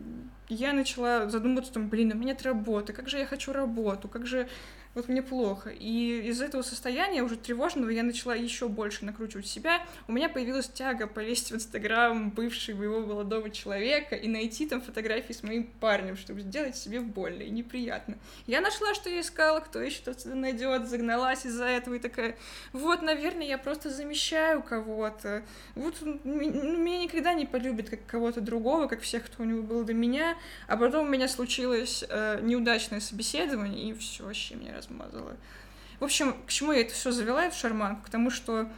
я 0.48 0.72
начала 0.72 1.28
задумываться, 1.28 1.74
там, 1.74 1.90
блин, 1.90 2.12
у 2.12 2.14
меня 2.14 2.32
нет 2.32 2.42
работы, 2.42 2.94
как 2.94 3.06
же 3.06 3.18
я 3.18 3.26
хочу 3.26 3.52
работу, 3.52 4.08
как 4.08 4.26
же 4.26 4.48
вот 4.94 5.08
мне 5.08 5.22
плохо. 5.22 5.70
И 5.70 6.28
из 6.28 6.42
этого 6.42 6.62
состояния 6.62 7.22
уже 7.22 7.36
тревожного 7.36 7.90
я 7.90 8.02
начала 8.02 8.34
еще 8.34 8.68
больше 8.68 9.04
накручивать 9.04 9.46
себя. 9.46 9.80
У 10.06 10.12
меня 10.12 10.28
появилась 10.28 10.68
тяга 10.68 11.06
полезть 11.06 11.50
в 11.50 11.54
Инстаграм 11.54 12.30
бывшего 12.30 12.78
моего 12.78 13.00
молодого 13.00 13.50
человека 13.50 14.16
и 14.16 14.28
найти 14.28 14.66
там 14.66 14.82
фотографии 14.82 15.32
с 15.32 15.42
моим 15.42 15.64
парнем, 15.80 16.16
чтобы 16.16 16.40
сделать 16.40 16.76
себе 16.76 17.00
больно 17.00 17.42
и 17.42 17.50
неприятно. 17.50 18.18
Я 18.46 18.60
нашла, 18.60 18.94
что 18.94 19.08
я 19.08 19.20
искала, 19.20 19.60
кто 19.60 19.80
еще 19.80 19.96
что-то 19.96 20.34
найдет, 20.34 20.88
загналась 20.88 21.46
из-за 21.46 21.64
этого 21.64 21.94
и 21.94 21.98
такая, 21.98 22.36
вот, 22.72 23.02
наверное, 23.02 23.46
я 23.46 23.58
просто 23.58 23.90
замещаю 23.90 24.62
кого-то. 24.62 25.42
Вот 25.74 25.96
ну, 26.02 26.18
меня 26.24 26.98
никогда 26.98 27.32
не 27.32 27.46
полюбит 27.46 27.90
как 27.90 28.04
кого-то 28.06 28.40
другого, 28.40 28.88
как 28.88 29.00
всех, 29.00 29.24
кто 29.26 29.42
у 29.42 29.46
него 29.46 29.62
был 29.62 29.84
до 29.84 29.94
меня. 29.94 30.36
А 30.66 30.76
потом 30.76 31.06
у 31.06 31.08
меня 31.08 31.28
случилось 31.28 32.04
э, 32.08 32.40
неудачное 32.42 33.00
собеседование, 33.00 33.90
и 33.90 33.94
все 33.94 34.24
вообще 34.24 34.54
меня 34.54 34.72
размазала. 34.82 35.36
В 36.00 36.04
общем, 36.04 36.34
к 36.46 36.50
чему 36.50 36.72
я 36.72 36.80
это 36.80 36.94
все 36.94 37.12
завела, 37.12 37.44
эту 37.44 37.56
шарманку? 37.56 38.06
К 38.06 38.10
тому, 38.10 38.30
что 38.30 38.68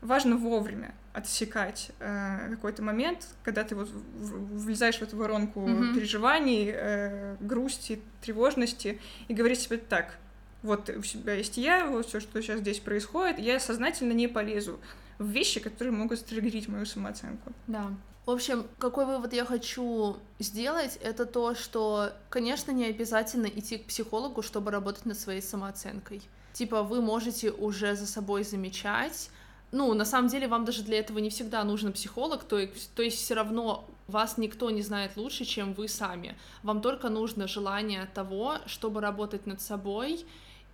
важно 0.00 0.36
вовремя 0.36 0.94
отсекать 1.12 1.90
э, 1.98 2.50
какой-то 2.50 2.82
момент, 2.82 3.26
когда 3.42 3.64
ты 3.64 3.74
вот 3.74 3.88
влезаешь 3.90 4.98
в 4.98 5.02
эту 5.02 5.16
воронку 5.16 5.60
mm-hmm. 5.60 5.94
переживаний, 5.94 6.70
э, 6.72 7.36
грусти, 7.40 8.00
тревожности, 8.20 9.00
и 9.26 9.34
говорить 9.34 9.60
себе 9.60 9.78
так, 9.78 10.16
вот 10.62 10.88
у 10.90 11.02
себя 11.02 11.34
есть 11.34 11.56
я, 11.56 11.86
вот 11.86 12.06
все, 12.06 12.20
что 12.20 12.40
сейчас 12.40 12.60
здесь 12.60 12.78
происходит, 12.78 13.38
я 13.38 13.58
сознательно 13.58 14.12
не 14.12 14.28
полезу 14.28 14.78
в 15.18 15.28
вещи, 15.28 15.60
которые 15.60 15.92
могут 15.92 16.20
стригерить 16.20 16.68
мою 16.68 16.86
самооценку. 16.86 17.52
Да. 17.66 17.90
В 18.28 18.30
общем, 18.30 18.66
какой 18.78 19.06
вывод 19.06 19.32
я 19.32 19.46
хочу 19.46 20.18
сделать, 20.38 20.98
это 21.00 21.24
то, 21.24 21.54
что, 21.54 22.12
конечно, 22.28 22.72
не 22.72 22.84
обязательно 22.84 23.46
идти 23.46 23.78
к 23.78 23.86
психологу, 23.86 24.42
чтобы 24.42 24.70
работать 24.70 25.06
над 25.06 25.18
своей 25.18 25.40
самооценкой. 25.40 26.20
Типа, 26.52 26.82
вы 26.82 27.00
можете 27.00 27.50
уже 27.50 27.96
за 27.96 28.06
собой 28.06 28.44
замечать, 28.44 29.30
ну, 29.72 29.94
на 29.94 30.04
самом 30.04 30.28
деле, 30.28 30.46
вам 30.46 30.66
даже 30.66 30.82
для 30.82 30.98
этого 30.98 31.20
не 31.20 31.30
всегда 31.30 31.64
нужен 31.64 31.90
психолог, 31.94 32.44
то 32.44 32.68
то 32.94 33.02
есть 33.02 33.16
все 33.16 33.32
равно 33.32 33.88
вас 34.08 34.36
никто 34.36 34.68
не 34.68 34.82
знает 34.82 35.16
лучше, 35.16 35.46
чем 35.46 35.72
вы 35.72 35.88
сами. 35.88 36.36
Вам 36.62 36.82
только 36.82 37.08
нужно 37.08 37.48
желание 37.48 38.10
того, 38.12 38.56
чтобы 38.66 39.00
работать 39.00 39.46
над 39.46 39.62
собой 39.62 40.26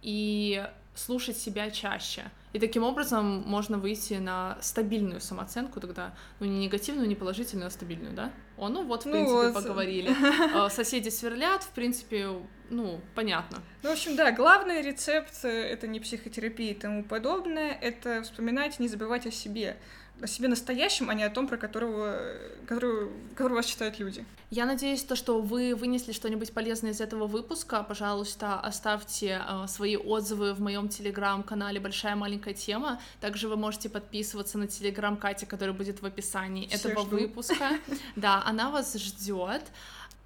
и 0.02 0.68
слушать 0.94 1.36
себя 1.36 1.70
чаще. 1.70 2.30
И 2.52 2.60
таким 2.60 2.84
образом 2.84 3.42
можно 3.46 3.78
выйти 3.78 4.14
на 4.14 4.56
стабильную 4.60 5.20
самооценку 5.20 5.80
тогда, 5.80 6.14
ну 6.38 6.46
не 6.46 6.60
негативную, 6.60 7.08
не 7.08 7.16
положительную, 7.16 7.66
а 7.66 7.70
стабильную, 7.70 8.14
да? 8.14 8.30
О, 8.56 8.68
ну 8.68 8.84
вот, 8.84 9.02
в 9.02 9.06
ну 9.06 9.12
принципе, 9.12 9.34
вот. 9.34 9.54
поговорили. 9.54 10.14
А, 10.54 10.68
соседи 10.70 11.08
сверлят, 11.08 11.64
в 11.64 11.70
принципе, 11.70 12.28
ну, 12.70 13.00
понятно. 13.16 13.58
Ну, 13.82 13.90
в 13.90 13.92
общем, 13.92 14.14
да, 14.14 14.30
главный 14.30 14.82
рецепт— 14.82 15.34
это 15.44 15.88
не 15.88 15.98
психотерапия 15.98 16.70
и 16.70 16.74
тому 16.74 17.02
подобное, 17.02 17.72
это 17.72 18.22
вспоминать, 18.22 18.78
не 18.78 18.86
забывать 18.86 19.26
о 19.26 19.32
себе 19.32 19.76
о 20.20 20.26
себе 20.26 20.48
настоящем, 20.48 21.10
а 21.10 21.14
не 21.14 21.24
о 21.24 21.30
том, 21.30 21.48
про 21.48 21.56
которого, 21.56 22.18
который, 22.66 23.10
который 23.34 23.54
вас 23.54 23.66
читают 23.66 23.98
люди. 23.98 24.24
Я 24.50 24.66
надеюсь, 24.66 25.02
то, 25.02 25.16
что 25.16 25.40
вы 25.40 25.74
вынесли 25.74 26.12
что-нибудь 26.12 26.52
полезное 26.52 26.92
из 26.92 27.00
этого 27.00 27.26
выпуска. 27.26 27.82
Пожалуйста, 27.82 28.60
оставьте 28.60 29.42
э, 29.46 29.66
свои 29.66 29.96
отзывы 29.96 30.54
в 30.54 30.60
моем 30.60 30.88
телеграм-канале 30.88 31.80
«Большая 31.80 32.14
маленькая 32.14 32.54
тема». 32.54 33.00
Также 33.20 33.48
вы 33.48 33.56
можете 33.56 33.88
подписываться 33.88 34.56
на 34.56 34.68
телеграм 34.68 35.16
Кати, 35.16 35.44
который 35.44 35.74
будет 35.74 36.02
в 36.02 36.06
описании 36.06 36.68
Все 36.68 36.76
этого 36.76 37.04
жду. 37.04 37.16
выпуска. 37.16 37.70
Да, 38.16 38.42
она 38.46 38.70
вас 38.70 38.94
ждет. 38.94 39.62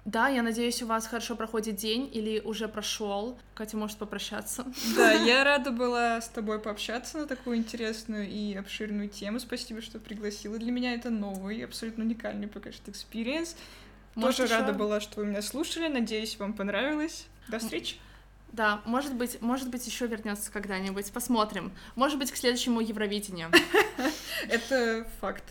Да, 0.09 0.27
я 0.27 0.41
надеюсь, 0.41 0.81
у 0.81 0.87
вас 0.87 1.05
хорошо 1.05 1.35
проходит 1.35 1.75
день 1.75 2.09
или 2.11 2.39
уже 2.39 2.67
прошел. 2.67 3.37
Катя 3.53 3.77
может 3.77 3.99
попрощаться. 3.99 4.65
Да, 4.95 5.11
я 5.11 5.43
рада 5.43 5.69
была 5.69 6.19
с 6.19 6.27
тобой 6.29 6.59
пообщаться 6.59 7.19
на 7.19 7.27
такую 7.27 7.57
интересную 7.57 8.27
и 8.27 8.55
обширную 8.55 9.07
тему. 9.07 9.39
Спасибо, 9.39 9.81
что 9.81 9.99
пригласила. 9.99 10.57
Для 10.57 10.71
меня 10.71 10.95
это 10.95 11.11
новый, 11.11 11.63
абсолютно 11.63 12.03
уникальный 12.03 12.47
пока 12.47 12.71
что 12.71 12.89
experience. 12.89 13.55
Тоже 14.15 14.43
еще... 14.43 14.55
рада 14.55 14.73
была, 14.73 14.99
что 14.99 15.19
вы 15.19 15.27
меня 15.27 15.43
слушали. 15.43 15.87
Надеюсь, 15.87 16.39
вам 16.39 16.53
понравилось. 16.53 17.27
До 17.47 17.59
встречи. 17.59 17.97
Да, 18.51 18.81
может 18.85 19.13
быть, 19.13 19.39
может 19.43 19.69
быть, 19.69 19.85
еще 19.85 20.07
вернется 20.07 20.51
когда-нибудь. 20.51 21.11
Посмотрим. 21.11 21.71
Может 21.95 22.17
быть, 22.17 22.31
к 22.31 22.35
следующему 22.35 22.81
Евровидению. 22.81 23.51
Это 24.49 25.07
факт. 25.21 25.43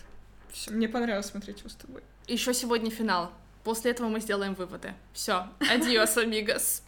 Все, 0.51 0.73
мне 0.73 0.89
понравилось 0.89 1.27
смотреть 1.27 1.61
его 1.61 1.69
с 1.69 1.77
тобой. 1.77 2.03
Еще 2.27 2.53
сегодня 2.53 2.91
финал. 2.91 3.31
После 3.65 3.91
этого 3.91 4.09
мы 4.09 4.21
сделаем 4.21 4.55
выводы. 4.55 4.95
Все, 5.13 5.49
адиос, 5.61 6.17
амигос. 6.17 6.83